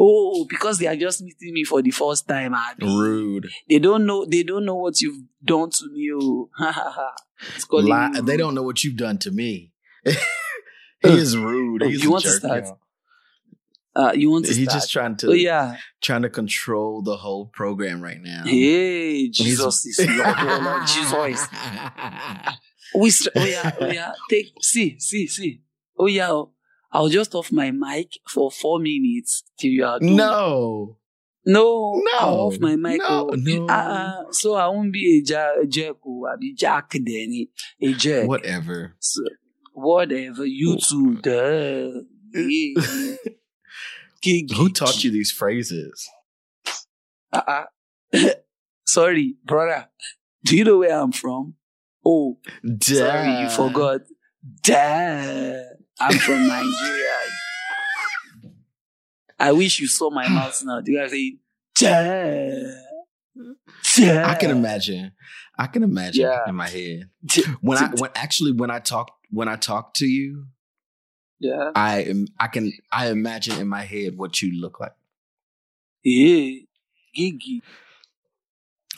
[0.00, 2.54] Oh, because they are just meeting me for the first time.
[2.54, 2.86] Abi.
[2.86, 3.48] rude.
[3.68, 4.24] They don't know.
[4.24, 6.10] They don't know what you've done to me.
[6.12, 6.48] Oh,
[7.72, 9.72] Lie- they don't know what you've done to me.
[10.04, 10.14] he
[11.02, 11.82] is rude.
[11.82, 12.64] Oh, He's you want to start?
[12.64, 12.78] y'all.
[13.96, 14.74] Uh, you want to He's start?
[14.80, 15.76] just trying to oh yeah.
[16.00, 18.44] trying to control the whole program right now.
[18.44, 20.36] Hey, Jesus is Lord.
[20.38, 21.48] Oh, Lord Jesus.
[22.94, 24.12] We str- oh yeah, oh yeah.
[24.30, 25.62] Take see, see, see.
[25.98, 26.30] Oh yeah.
[26.30, 26.52] oh,
[26.92, 30.16] I'll just off my mic for four minutes till you are done.
[30.16, 30.96] no.
[31.46, 32.98] No, No, I'll off my mic.
[33.00, 33.66] no, no.
[33.68, 34.24] Uh-uh.
[34.32, 35.96] So I won't be a, ja- a jerk.
[36.04, 37.46] I'll be Jack then.
[37.80, 38.28] A jerk.
[38.28, 38.96] Whatever.
[38.98, 39.22] So,
[39.72, 40.44] whatever.
[40.44, 41.16] You too.
[41.22, 42.02] Duh.
[42.34, 43.16] Yeah.
[44.56, 46.08] Who taught you these phrases?
[47.32, 47.64] Uh-uh.
[48.86, 49.88] Sorry, brother.
[50.44, 51.54] Do you know where I'm from?
[52.04, 52.38] Oh,
[52.82, 54.00] sorry, you forgot.
[54.64, 55.62] Duh.
[56.00, 57.14] I'm from Nigeria.
[59.38, 60.80] I wish you saw my mouth now.
[60.80, 61.38] The guy saying,
[61.76, 62.72] Duh.
[63.96, 64.24] Duh.
[64.26, 65.12] I can imagine.
[65.56, 66.48] I can imagine Yeah.
[66.48, 67.08] in my head
[67.60, 70.46] when I when actually when I talk when I talk to you,
[71.40, 71.70] Yeah.
[71.74, 74.94] I am I can I imagine in my head what you look like.
[76.04, 76.60] Yeah.
[77.14, 77.62] Gigi.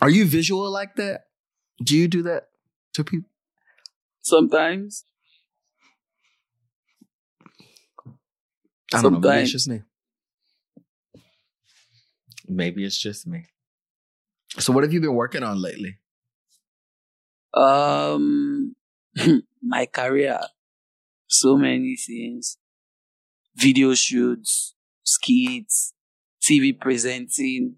[0.03, 1.27] Are you visual like that?
[1.83, 2.49] Do you do that
[2.95, 3.29] to people?
[4.23, 5.05] Sometimes.
[8.93, 9.21] I don't know.
[9.21, 9.83] Maybe it's just me.
[12.49, 13.45] Maybe it's just me.
[14.59, 15.99] So, what have you been working on lately?
[17.55, 18.75] Um,
[19.63, 20.41] my career,
[21.29, 22.59] so many things,
[23.57, 24.75] video shoots,
[25.05, 25.95] skits,
[26.43, 27.77] TV presenting.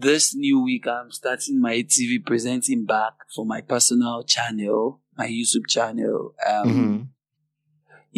[0.00, 5.66] This new week, I'm starting my TV presenting back for my personal channel, my YouTube
[5.68, 6.34] channel.
[6.48, 7.02] Um, Mm-hmm.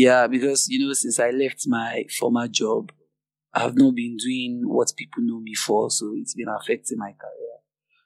[0.04, 2.92] Yeah, because you know, since I left my former job,
[3.52, 7.56] I've not been doing what people know me for, so it's been affecting my career.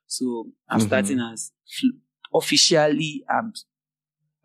[0.07, 0.87] So I'm Mhm.
[0.87, 1.99] starting as fl-
[2.35, 3.53] officially I'm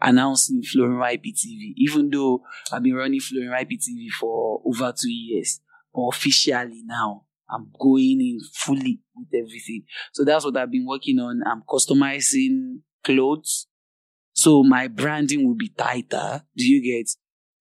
[0.01, 5.59] announcing Florin IPTV, even though I've been running Florin IPTV for over two years.
[5.93, 9.83] But officially now, I'm going in fully with everything.
[10.13, 11.41] So that's what I've been working on.
[11.45, 13.67] I'm customizing clothes.
[14.33, 16.43] So my branding will be tighter.
[16.55, 17.09] Do you get?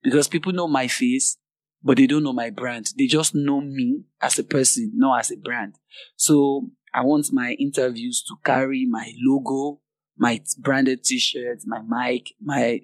[0.03, 1.37] Because people know my face,
[1.83, 2.93] but they don't know my brand.
[2.97, 5.75] They just know me as a person, not as a brand.
[6.17, 9.81] So I want my interviews to carry my logo,
[10.17, 12.81] my branded t-shirt, my mic, my,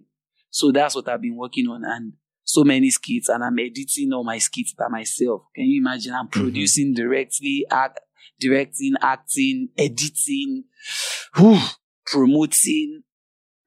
[0.50, 2.12] so that's what I've been working on and
[2.44, 5.42] so many skits and I'm editing all my skits by myself.
[5.54, 6.12] Can you imagine?
[6.12, 6.42] I'm mm-hmm.
[6.42, 8.00] producing directly, act,
[8.38, 10.64] directing, acting, editing,
[11.36, 11.58] whew,
[12.06, 13.02] promoting,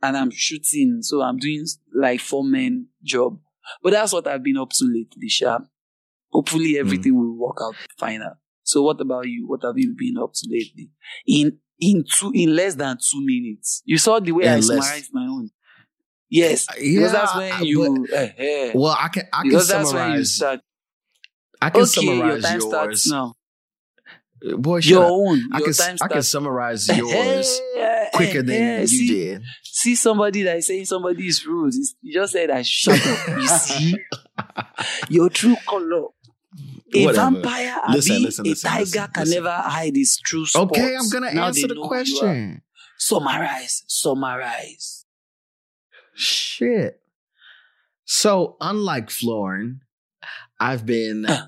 [0.02, 1.00] and I'm shooting.
[1.02, 3.40] So I'm doing like four men job.
[3.84, 5.60] But that's what I've been up to lately, Sha.
[6.32, 8.34] Hopefully everything will work out final.
[8.64, 9.48] So what about you?
[9.48, 10.92] What have you been up to lately?
[11.26, 13.82] In in two in less than two minutes.
[13.86, 15.50] You saw the way In I less- summarized my own.
[16.30, 16.68] Yes.
[16.78, 18.72] Yeah, because that's when you eh, eh.
[18.76, 20.36] Well, I can I can because that's when you summarize.
[20.36, 20.60] start.
[21.62, 22.70] I can Okay, your summarize time yours.
[22.70, 23.34] starts now.
[24.58, 25.50] Boy, Your own.
[25.52, 27.62] I your can I can summarize yours
[28.14, 29.42] quicker than you see, did.
[29.64, 31.70] See somebody that is saying somebody is rude.
[31.70, 33.28] It's- You just said I shut up.
[33.38, 33.98] You see
[35.10, 36.08] your true color.
[36.96, 37.32] A Whatever.
[37.42, 40.72] vampire, Listen, abi, listen, a tiger can never hide his true spots.
[40.72, 41.88] Okay, I'm gonna Now answer the know who you are.
[41.90, 42.62] question.
[42.98, 45.06] Summarize, summarize.
[46.16, 47.02] Shit.
[48.06, 49.82] So, unlike Florin,
[50.60, 51.48] I've been Uh,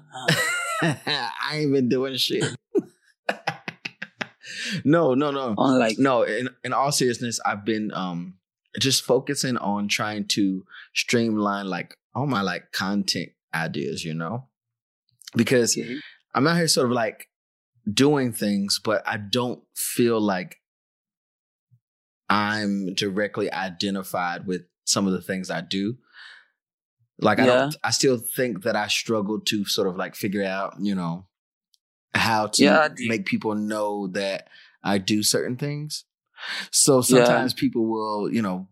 [0.81, 2.43] I ain't been doing shit.
[4.83, 5.55] no, no, no.
[5.57, 8.35] Unlike No, in in all seriousness, I've been um
[8.79, 10.63] just focusing on trying to
[10.93, 14.47] streamline like all my like content ideas, you know?
[15.35, 15.97] Because okay.
[16.33, 17.29] I'm out here sort of like
[17.91, 20.57] doing things, but I don't feel like
[22.29, 25.97] I'm directly identified with some of the things I do.
[27.21, 27.55] Like I Yeah.
[27.55, 31.27] don't I still think that I struggle to sort of like figure out, you know,
[32.13, 34.47] how to Yeah, make people know that
[34.83, 36.05] I do certain things.
[36.71, 38.67] So sometimes people will, you know,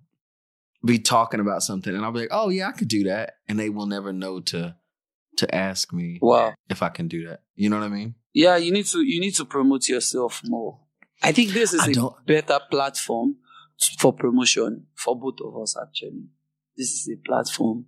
[0.86, 3.60] be talking about something and I'll be like, "Oh yeah, I could do that." And
[3.60, 4.76] they will never know to
[5.38, 6.54] to ask me Wow.
[6.70, 7.42] if I can do that.
[7.56, 8.16] You know what I mean?
[8.34, 10.80] Yeah, you need to you need to promote yourself more.
[11.22, 13.36] I think this is I a don't- better platform
[14.00, 15.76] for promotion for both of us.
[15.80, 16.26] Actually,
[16.78, 17.86] this is a platform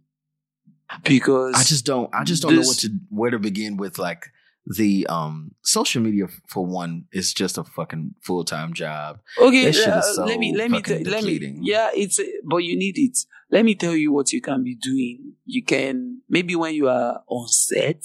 [1.04, 4.26] because I just don't I just don't know what to where to begin with like
[4.66, 9.20] the um social media for one is just a fucking full time job.
[9.38, 12.78] Okay, uh, so let me let me tell let me yeah, it's a- but you
[12.78, 13.18] need it.
[13.52, 15.34] Let me tell you what you can be doing.
[15.46, 18.04] You can maybe when you are on set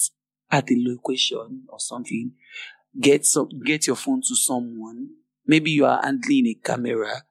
[0.50, 2.32] at a location or something,
[2.98, 5.08] get some get your phone to someone.
[5.46, 7.22] Maybe you are handling a camera.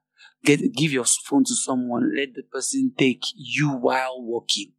[0.45, 2.15] Get give your phone to someone.
[2.15, 4.73] Let the person take you while working.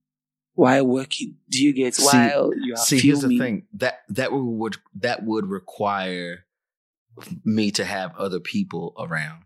[0.56, 4.32] While working, do you get See- while you are See, here's the thing that that
[4.32, 6.44] would that would require
[7.44, 9.42] me to have other people around.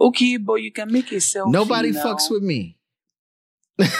[0.00, 1.50] Okay, but you can make a selfie.
[1.52, 2.04] Nobody now.
[2.04, 2.78] fucks with me.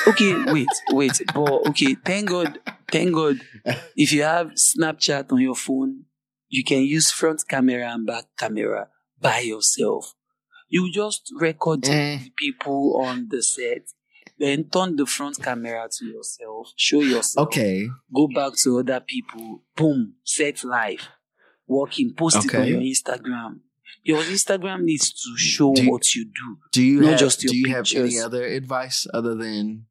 [0.07, 1.21] okay, wait, wait.
[1.35, 2.59] But okay, thank God,
[2.91, 3.41] thank God.
[3.97, 6.05] If you have Snapchat on your phone,
[6.49, 8.89] you can use front camera and back camera
[9.21, 10.15] by yourself.
[10.69, 12.19] You just record Eh.
[12.37, 13.83] people on the set,
[14.39, 17.49] then turn the front camera to yourself, show yourself.
[17.49, 17.89] Okay.
[18.15, 19.63] Go back to other people.
[19.77, 21.09] Boom, set live,
[21.67, 23.61] working, post it on your Instagram.
[24.05, 26.59] Your Instagram needs to show you- what you do.
[26.73, 29.87] Do you Not have just your do you have any other advice other than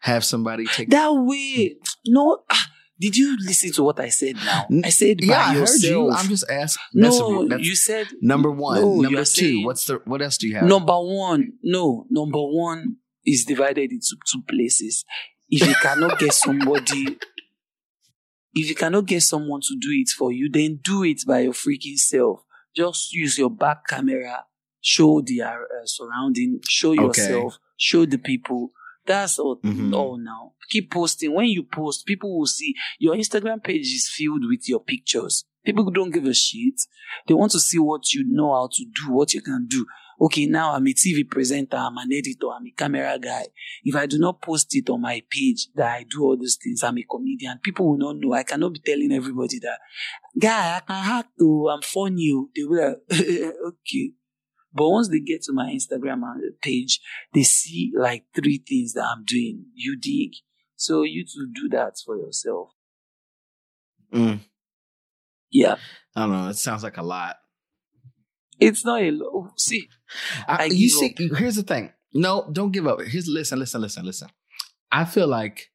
[0.00, 2.44] have somebody take That way, no.
[2.50, 4.66] ah, Did you listen to what I said now?
[4.82, 5.82] I said by Yeah, I heard yourself.
[5.90, 6.10] you.
[6.12, 6.82] I'm just asking.
[6.94, 8.80] No, you said number one.
[8.80, 9.24] No, number two.
[9.26, 10.64] saying- What's the what else do you have?
[10.66, 11.52] number one.
[11.62, 15.04] No, number one is divided into two places.
[15.48, 17.18] If you cannot get somebody,
[18.54, 21.52] if you cannot get someone to do it for you, then do it by your
[21.52, 22.40] freaking self.
[22.74, 24.44] Just use your back camera,
[24.80, 27.02] show the uh, surrounding, show Okay.
[27.02, 28.72] yourself, show the people.
[29.06, 29.94] That's all, Mhm.
[29.94, 30.54] all now.
[30.68, 31.32] Keep posting.
[31.32, 35.44] When you post, people will see your Instagram page is filled with your pictures.
[35.64, 36.80] People don't give a shit.
[37.28, 39.86] They want to see what you know how to do, what you can do.
[40.18, 43.46] Okay, now I'm a TV presenter, I'm an editor, I'm a camera guy.
[43.84, 46.82] If I do not post it on my page that I do all these things,
[46.82, 48.32] I'm a comedian, people will not know.
[48.32, 49.78] I cannot be telling everybody that,
[50.40, 52.30] guy, I can act too, I'm funny.
[52.34, 52.96] oh." They will
[53.68, 54.12] okay.
[54.72, 57.00] But once they get to my Instagram uh, page,
[57.32, 59.66] they see like three things that I'm doing.
[59.74, 60.32] You dig.
[60.76, 62.70] So you to do that for yourself.
[64.12, 64.40] Mm,
[65.50, 65.76] Yeah.
[66.14, 66.48] I don't know.
[66.48, 67.36] It sounds like a lot.
[68.58, 69.60] It's not a lot.
[69.60, 69.88] See,
[70.48, 71.92] I, I you see, here's the thing.
[72.14, 73.00] No, don't give up.
[73.02, 74.28] Here's listen, listen, listen, listen.
[74.90, 75.70] I feel like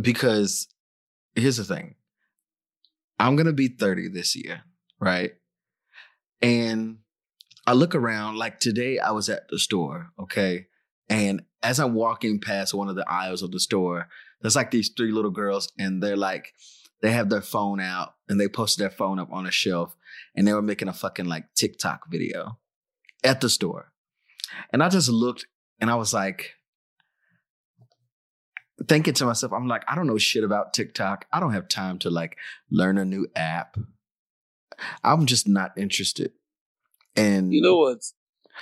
[0.00, 0.68] because
[1.34, 1.96] here's the thing.
[3.18, 4.62] I'm gonna be 30 this year,
[5.00, 5.32] right?
[6.40, 6.98] And
[7.66, 10.66] I look around, like today I was at the store, okay?
[11.08, 14.08] And as I'm walking past one of the aisles of the store,
[14.40, 16.52] there's like these three little girls, and they're like,
[17.02, 19.96] they have their phone out and they posted their phone up on a shelf
[20.34, 22.58] and they were making a fucking like TikTok video
[23.22, 23.92] at the store.
[24.72, 25.46] And I just looked
[25.80, 26.54] and I was like,
[28.88, 31.26] thinking to myself, I'm like, I don't know shit about TikTok.
[31.32, 32.36] I don't have time to like
[32.70, 33.76] learn a new app.
[35.04, 36.32] I'm just not interested.
[37.14, 37.98] And you know what?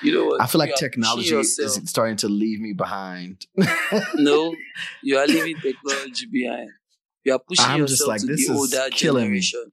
[0.02, 0.40] You know what?
[0.40, 3.46] I feel like You are pushing technology is starting to leave me behind.
[4.14, 4.54] No,
[5.02, 6.70] you are leaving technology behind.
[7.24, 9.40] You are pushing I'm yourself like, to the older killing me.
[9.40, 9.72] generation.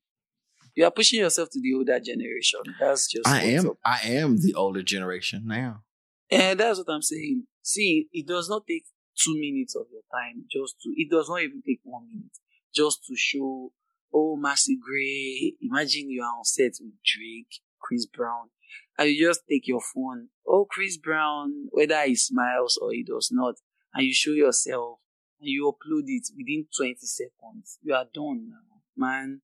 [0.76, 2.60] You are pushing yourself to the older generation.
[2.80, 3.78] That's just I am up.
[3.84, 5.84] I am the older generation now.
[6.30, 7.48] And that's what I'm saying.
[7.64, 8.84] See, it does not take
[9.18, 12.38] two minutes of your time just to, it does not even take one minute
[12.76, 13.72] just to show,
[14.14, 15.54] oh, Massey Gray.
[15.62, 18.50] Imagine you are on set with Drake, Chris Brown,
[18.98, 20.28] and you just take your phone.
[20.48, 23.56] Oh, Chris Brown, whether he smiles or he does not,
[23.94, 25.00] and you show yourself
[25.40, 27.78] and you upload it within 20 seconds.
[27.82, 29.42] You are done now, man.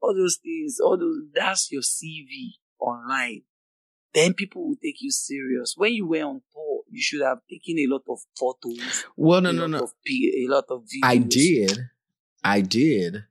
[0.00, 3.42] All those things, all those, that's your CV online
[4.14, 5.74] then people will take you serious.
[5.76, 9.50] When you were on tour, you should have taken a lot of photos, Well, no,
[9.50, 9.88] a no, lot no.
[10.04, 11.04] p- a lot of videos.
[11.04, 11.78] I did.
[12.44, 13.24] I did.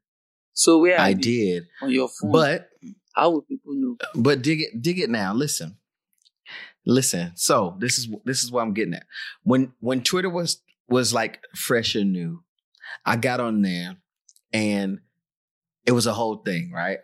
[0.54, 1.68] So where I did.
[1.82, 2.32] on your phone?
[2.32, 2.70] But
[3.14, 3.98] how would people know?
[4.16, 5.34] but dig it dig it now.
[5.34, 5.78] Listen.
[6.86, 7.34] Listen.
[7.36, 9.06] So this is this is what I'm getting at.
[9.44, 12.44] When when Twitter was was like fresh and new,
[13.06, 13.98] I got on there
[14.54, 15.00] and
[15.86, 17.00] it was a whole thing, right?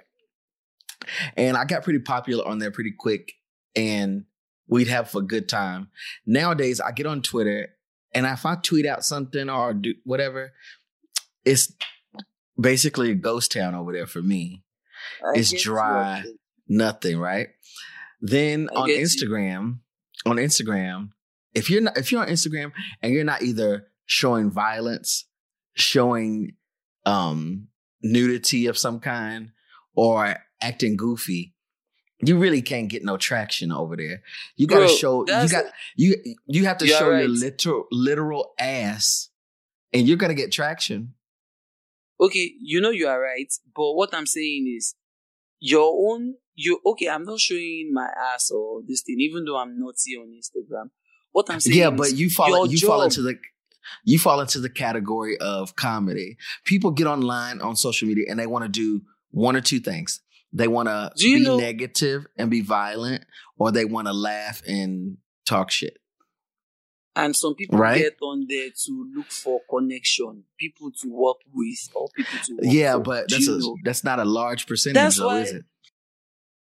[1.35, 3.33] And I got pretty popular on there pretty quick
[3.75, 4.25] and
[4.67, 5.89] we'd have a good time.
[6.25, 7.69] Nowadays I get on Twitter
[8.13, 10.51] and if I tweet out something or do whatever,
[11.45, 11.73] it's
[12.59, 14.63] basically a ghost town over there for me
[15.23, 16.23] I It's dry.
[16.67, 17.47] nothing, right?
[18.21, 19.05] Then I on get you.
[19.05, 19.79] Instagram,
[20.25, 21.09] on Instagram,
[21.53, 22.71] if you're not if you're on Instagram
[23.01, 25.25] and you're not either showing violence,
[25.75, 26.53] showing
[27.05, 27.67] um
[28.01, 29.51] nudity of some kind,
[29.95, 31.53] or acting goofy,
[32.19, 34.21] you really can't get no traction over there.
[34.55, 36.15] You gotta Bro, show you got you
[36.47, 39.29] you have to show your literal literal ass
[39.93, 41.13] and you're gonna get traction.
[42.19, 44.95] okay, you know you are right, but what I'm saying is
[45.59, 49.79] your own you okay, I'm not showing my ass or this thing, even though I'm
[49.79, 50.89] naughty on Instagram.
[51.37, 53.37] What I'm saying Yeah, but you fall you fall into the
[54.03, 56.35] you fall into the category of comedy.
[56.65, 60.19] People get online on social media and they want to do one or two things.
[60.51, 63.23] They want to be know- negative and be violent,
[63.59, 65.97] or they want to laugh and talk shit.
[67.15, 67.99] And some people Right.
[67.99, 72.97] get on there to look for connection, people to work with, or people to Yeah,
[72.97, 75.65] but that's a that's not a large percentage, That's though, why- is it?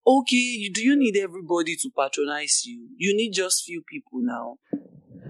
[0.07, 2.89] Okay, do you need everybody to patronize you?
[2.97, 4.59] You need just few people now.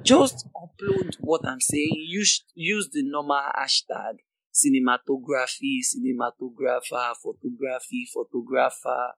[0.05, 2.05] Just upload what I'm saying.
[2.09, 4.19] Use use the normal hashtag
[4.55, 9.13] cinematography, cinematographer, photography, photographer.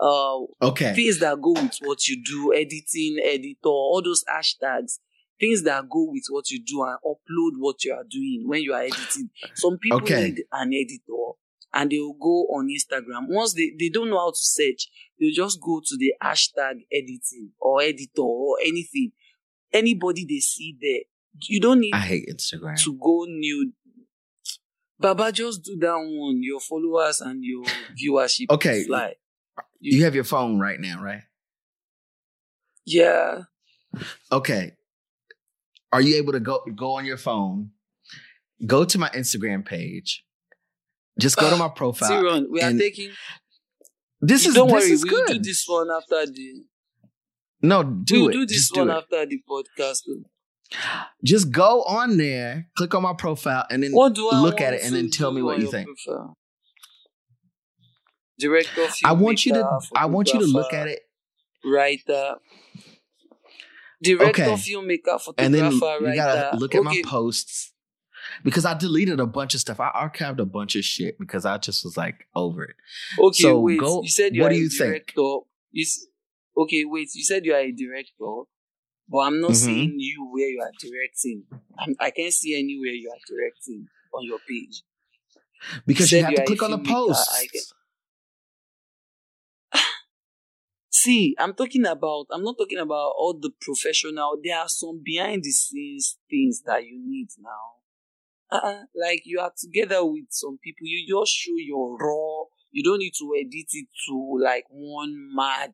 [0.00, 0.94] Uh, Okay.
[0.94, 4.98] things that go with what you do, editing, editor, all those hashtags,
[5.38, 8.72] things that go with what you do and upload what you are doing when you
[8.72, 9.30] are editing.
[9.54, 10.30] Some people Okay.
[10.30, 11.32] need an editor
[11.74, 13.26] and they will go on Instagram.
[13.28, 17.50] Once they, they don't know how to search, they'll just go to the hashtag editing
[17.60, 19.12] or editor or anything.
[19.72, 21.00] Anybody they see there.
[21.48, 22.78] You don't need I hate Instagram.
[22.84, 23.72] to go new.
[24.98, 26.42] Baba, just do that one.
[26.42, 27.64] Your followers and your
[27.98, 28.84] viewership Okay.
[28.84, 29.14] fly.
[29.80, 31.22] You have your phone right now, right?
[32.84, 33.42] Yeah.
[34.30, 34.72] Okay.
[35.92, 37.70] Are you able to go go on your phone?
[38.66, 40.24] Go to my Instagram page.
[41.18, 42.10] Just go to my profile.
[42.10, 43.10] Tyron, we are taking.
[44.20, 45.34] This is don't this worry, is we'll good.
[45.34, 46.64] do this one after the.
[47.60, 48.32] No, do we'll it.
[48.32, 50.00] do this Just one do after the podcast.
[51.22, 55.10] Just go on there, click on my profile, and then look at it and then
[55.10, 55.86] tell me what you think.
[56.04, 56.36] profile?
[58.38, 61.00] Director, I want you to I want you to look at it
[61.64, 62.36] Writer.
[64.02, 64.54] Director, Okay.
[64.54, 66.16] filmmaker, photographer, and then you writer.
[66.16, 67.71] gotta look at my posts
[68.44, 69.80] because I deleted a bunch of stuff.
[69.80, 72.76] I archived a bunch of shit because I just was like over it.
[73.18, 73.78] Okay, So wait.
[73.80, 74.88] go- you said you what are do a you think?
[75.14, 75.38] director.
[75.70, 76.06] You s-
[76.56, 77.08] okay, wait.
[77.14, 78.42] You said you are a director,
[79.08, 79.56] but I'm not Mhm.
[79.64, 81.44] seeing you where you are directing.
[81.78, 84.82] I'm, I can't see anywhere you are directing on your page.
[85.86, 87.72] Because you, said have you to click on the filmmaker, posts.
[90.90, 92.26] See, I'm talking about.
[92.30, 94.38] I'm not talking about all the professional.
[94.42, 97.81] There are some behind the scenes things that you need now.
[98.52, 100.86] Uh-uh, like you are together with some people.
[100.86, 102.44] You just show your raw.
[102.70, 105.72] You don't need to edit it to like one mad,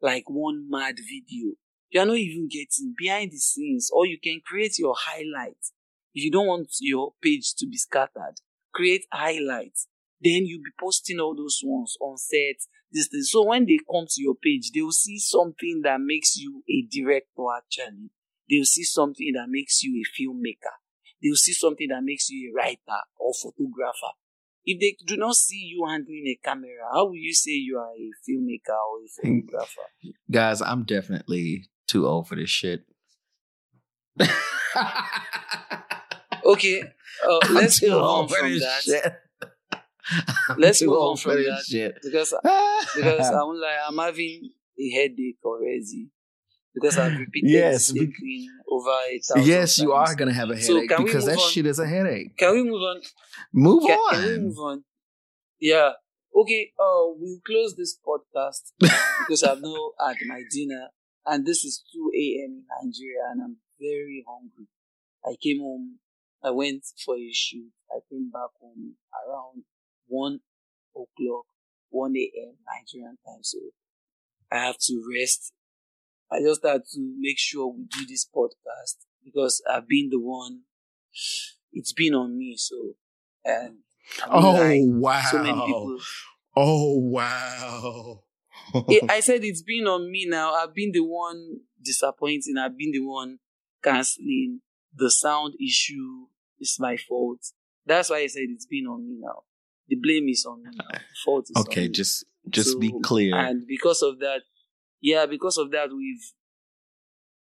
[0.00, 1.52] like one mad video.
[1.90, 5.72] You are not even getting behind the scenes, or you can create your highlights.
[6.14, 8.36] If you don't want your page to be scattered,
[8.72, 9.88] create highlights.
[10.22, 12.56] Then you'll be posting all those ones on set.
[12.90, 13.22] This thing.
[13.22, 16.86] So when they come to your page, they will see something that makes you a
[16.90, 17.44] director.
[17.56, 18.10] Actually,
[18.48, 20.81] they will see something that makes you a filmmaker.
[21.22, 24.12] They will see something that makes you a writer or photographer.
[24.64, 27.90] If they do not see you handling a camera, how will you say you are
[27.92, 29.82] a filmmaker or a photographer?
[30.30, 32.84] Guys, I'm definitely too old for this shit.
[36.44, 39.06] Okay, uh, let's move on from that shit.
[40.48, 41.62] I'm Let's move on for from that.
[41.64, 41.98] shit.
[42.02, 42.34] because
[42.96, 46.08] because I'm like I'm having a headache already
[46.74, 48.12] because I've repeated Yes, same
[48.68, 50.10] over a thousand yes, you times.
[50.10, 51.50] are gonna have a So headache we because that on?
[51.50, 52.36] shit is a headache.
[52.36, 53.00] Can we move on?
[53.52, 54.14] Move Can, on.
[54.14, 54.84] can we move on?
[55.60, 55.90] Yeah.
[56.34, 56.72] Okay.
[56.78, 60.88] Uh, we'll close this podcast because I've now had my dinner,
[61.26, 62.62] and this is two a.m.
[62.62, 64.66] in Nigeria, and I'm very hungry.
[65.24, 65.98] I came home.
[66.42, 67.70] I went for a shoot.
[67.90, 68.94] I came back home
[69.28, 69.64] around
[70.08, 70.40] one
[70.94, 71.46] o'clock,
[71.90, 72.54] one a.m.
[72.66, 73.42] Nigerian time.
[73.42, 73.58] So
[74.50, 75.52] I have to rest.
[76.32, 80.60] I just had to make sure we do this podcast because I've been the one.
[81.72, 82.94] It's been on me, so
[83.46, 83.78] um, and
[84.30, 85.22] oh like, wow!
[85.30, 85.98] so many people.
[86.56, 88.22] Oh wow!
[88.74, 90.54] I- I said it's been on me now.
[90.54, 92.56] I've been the one disappointing.
[92.58, 93.38] I've been the one
[93.82, 94.60] canceling.
[94.94, 96.26] The sound issue
[96.60, 97.40] is my fault.
[97.86, 99.42] That's why I said it's been on me now.
[99.88, 100.84] The blame is on me now.
[100.92, 101.88] The fault is on okay, me.
[101.88, 103.36] just just be clear.
[103.36, 104.42] And because of that,
[105.02, 106.32] yeah, because of that, we've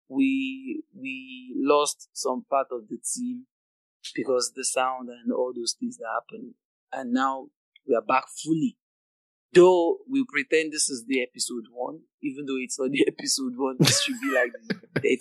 [0.07, 3.45] we we lost some part of the team
[4.15, 6.53] because the sound and all those things that happened,
[6.91, 7.47] and now
[7.87, 8.77] we are back fully.
[9.53, 13.77] Though we pretend this is the episode one, even though it's not the episode one,
[13.79, 15.17] this should be like the 30,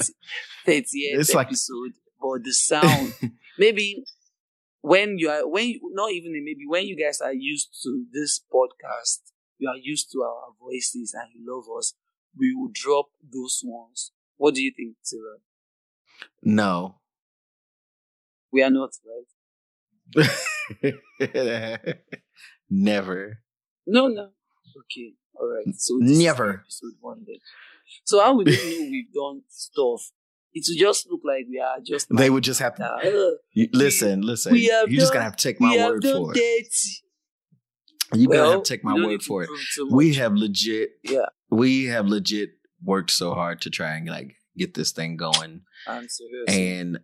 [0.66, 0.84] 30th
[1.20, 1.92] It's like- episode.
[2.20, 3.14] But the sound,
[3.58, 4.04] maybe
[4.80, 8.40] when you are when you, not even maybe when you guys are used to this
[8.52, 9.20] podcast,
[9.58, 11.94] you are used to our voices and you love us,
[12.38, 14.12] we will drop those ones.
[14.36, 15.38] What do you think, Tira?
[16.42, 16.96] no,
[18.52, 18.90] We are not
[20.16, 20.30] right.
[22.70, 23.40] Never.
[23.86, 24.30] No, no.
[24.80, 25.14] Okay.
[25.34, 25.74] All right.
[25.76, 26.60] So Never.
[26.64, 27.36] episode one then.
[28.04, 30.10] So how would they know we've done stuff?
[30.52, 32.08] It will just look like we are just.
[32.10, 33.30] They would just have to uh,
[33.72, 34.52] listen, listen.
[34.52, 36.68] we have You just done- gonna have to take my word for it.
[38.14, 39.50] You gotta Well, have to take my we don't need word for it.
[39.90, 41.26] We have legit Yeah.
[41.50, 42.50] we have legit
[42.82, 45.62] worked so hard to try and like get this thing going.
[45.86, 46.44] I'm serious.
[46.48, 46.98] And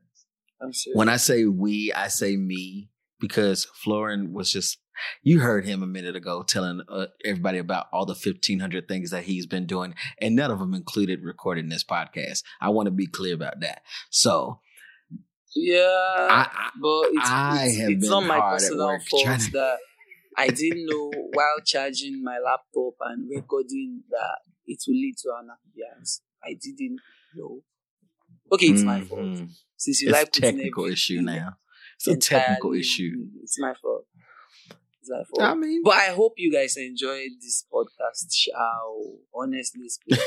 [0.62, 0.96] I'm serious.
[0.96, 2.90] when I say we, I say me
[3.20, 4.78] because Florin was just
[5.22, 9.24] you heard him a minute ago telling uh, everybody about all the 1500 things that
[9.24, 12.44] he's been doing and none of them included recording this podcast.
[12.60, 13.82] I want to be clear about that.
[14.10, 14.60] So,
[15.56, 15.80] yeah.
[16.30, 19.50] I, but it's, I it's, have it's been not my hard at work trying to-
[19.52, 19.78] that
[20.36, 25.48] I didn't know while charging my laptop and recording that it will lead to an
[25.50, 26.22] appearance.
[26.42, 27.00] I didn't
[27.34, 27.62] know.
[28.52, 29.20] Okay, it's my fault.
[29.20, 29.48] Mhm.
[29.76, 31.56] Since you It's like a technical issue now.
[31.96, 33.12] It's a technical issue.
[33.42, 34.06] It's my fault.
[35.00, 35.42] It's my fault.
[35.42, 38.32] I mean, But I hope you guys enjoyed this podcast.
[38.32, 40.24] Shall honestly speaking,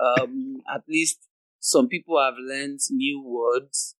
[0.00, 1.28] um, at least
[1.60, 3.96] some people have learned new words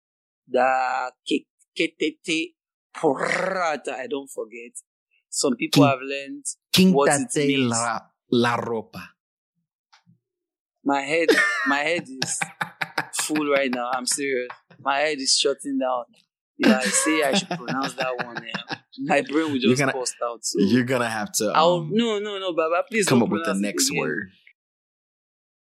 [0.48, 1.46] that ke-
[1.78, 2.54] ketete
[2.94, 3.92] porrata.
[3.94, 4.72] I don't forget.
[5.30, 8.00] Some people Ki- have learned quíntate la,
[8.30, 9.02] la ropa.
[10.84, 11.28] my head.
[11.66, 12.40] My head is
[13.22, 13.90] full right now.
[13.92, 14.48] I'm serious.
[14.80, 16.04] My head is shutting down.
[16.58, 20.14] If I say I should pronounce that one, eh, my brain will just gonna- bust
[20.24, 20.44] out.
[20.44, 22.82] So You're gonna have to I'll um, no no no, Baba.
[22.88, 24.30] Please come up with the next word.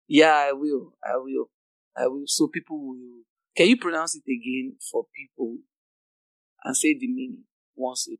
[0.08, 0.94] Yeah, I will.
[1.04, 1.50] I will.
[1.96, 2.24] I will.
[2.26, 3.22] So people will.
[3.56, 5.58] Can you pronounce it again for people
[6.64, 7.44] and say the meaning
[7.76, 8.18] once it?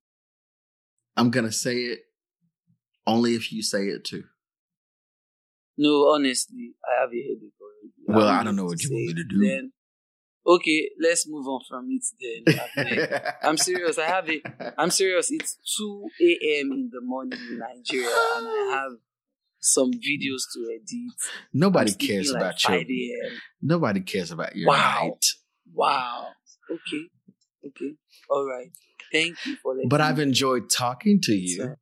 [1.17, 2.01] I'm gonna say it
[3.07, 4.25] only if you say it too.
[5.77, 7.93] No, honestly, I have a headache already.
[8.07, 9.41] Well, I don't know what you want me to do.
[9.41, 9.73] Then,
[10.47, 12.05] okay, let's move on from it.
[12.21, 13.31] Then.
[13.43, 13.99] I'm serious.
[13.99, 14.43] I have it.
[14.77, 15.31] I'm serious.
[15.31, 16.73] It's 2 a.m.
[16.73, 18.99] in the morning in Nigeria, and I have
[19.59, 21.15] some videos to edit.
[21.53, 23.17] Nobody cares like about 5 your.
[23.63, 25.01] Nobody cares about your Wow.
[25.03, 25.25] night.
[25.73, 26.29] Wow.
[26.71, 27.09] Okay.
[27.67, 27.95] Okay.
[28.29, 28.71] All right.
[29.13, 31.57] Thank you for letting But I've enjoyed talking to you.
[31.57, 31.75] So-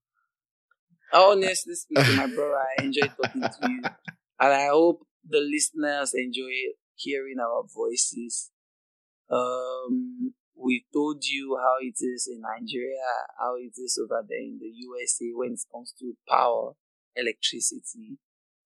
[1.13, 3.83] Honestly speaking, my brother, I enjoyed talking to you.
[4.41, 6.51] And I hope the listeners enjoy
[6.97, 8.51] hearing our voices.
[9.31, 13.01] Um, we told you how it is in Nigeria,
[13.39, 16.73] how it is over there in the USA when it comes to power,
[17.17, 18.19] electricity.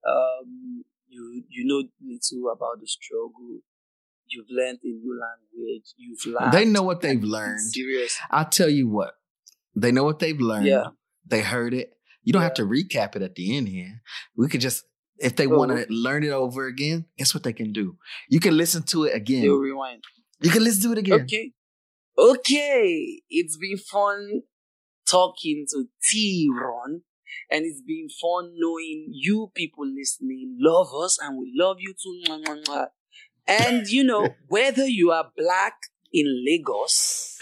[0.06, 3.60] Um, you, you know little about the struggle.
[4.34, 5.94] You've learned a new language.
[5.96, 6.52] You've learned.
[6.52, 7.60] They know what they've learned.
[7.60, 8.18] Serious.
[8.30, 9.14] I'll tell you what.
[9.74, 10.66] They know what they've learned.
[10.66, 10.88] Yeah.
[11.26, 11.92] They heard it.
[12.24, 14.02] You don't have to recap it at the end here.
[14.36, 14.84] We could just,
[15.18, 15.56] if they Oh.
[15.58, 17.96] want to learn it over again, guess what they can do?
[18.28, 19.42] You can listen to it again.
[19.42, 20.02] They'll rewind.
[20.40, 21.22] You can listen to it again.
[21.22, 21.52] Okay.
[22.18, 23.22] Okay.
[23.28, 24.42] It's been fun
[25.08, 27.02] talking to T Ron.
[27.50, 32.22] And it's been fun knowing you people listening love us and we love you too.
[33.46, 35.74] And you know, whether you are black
[36.12, 37.38] in Lagos,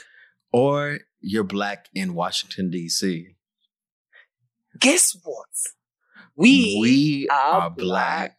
[0.52, 3.36] Or you're black in Washington, D.C.
[4.78, 5.48] guess what?
[6.36, 8.36] We, we are are black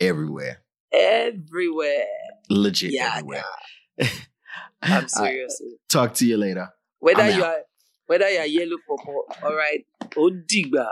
[0.00, 0.62] everywhere.
[0.92, 2.06] everywhere.
[2.48, 3.44] Legit Yeah, everywhere.
[4.82, 5.60] I'm I- serious.
[5.88, 6.68] talk to you later.
[7.00, 7.50] Whether I'm you out.
[7.56, 7.60] are
[8.06, 9.84] whether you are yellow purple, all right.
[10.14, 10.86] Odigba.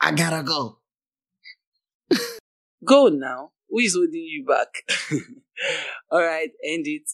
[0.00, 0.78] I gotta go.
[2.84, 3.50] Go now.
[3.72, 4.84] Who is holding you back?
[6.12, 7.10] All right, end it.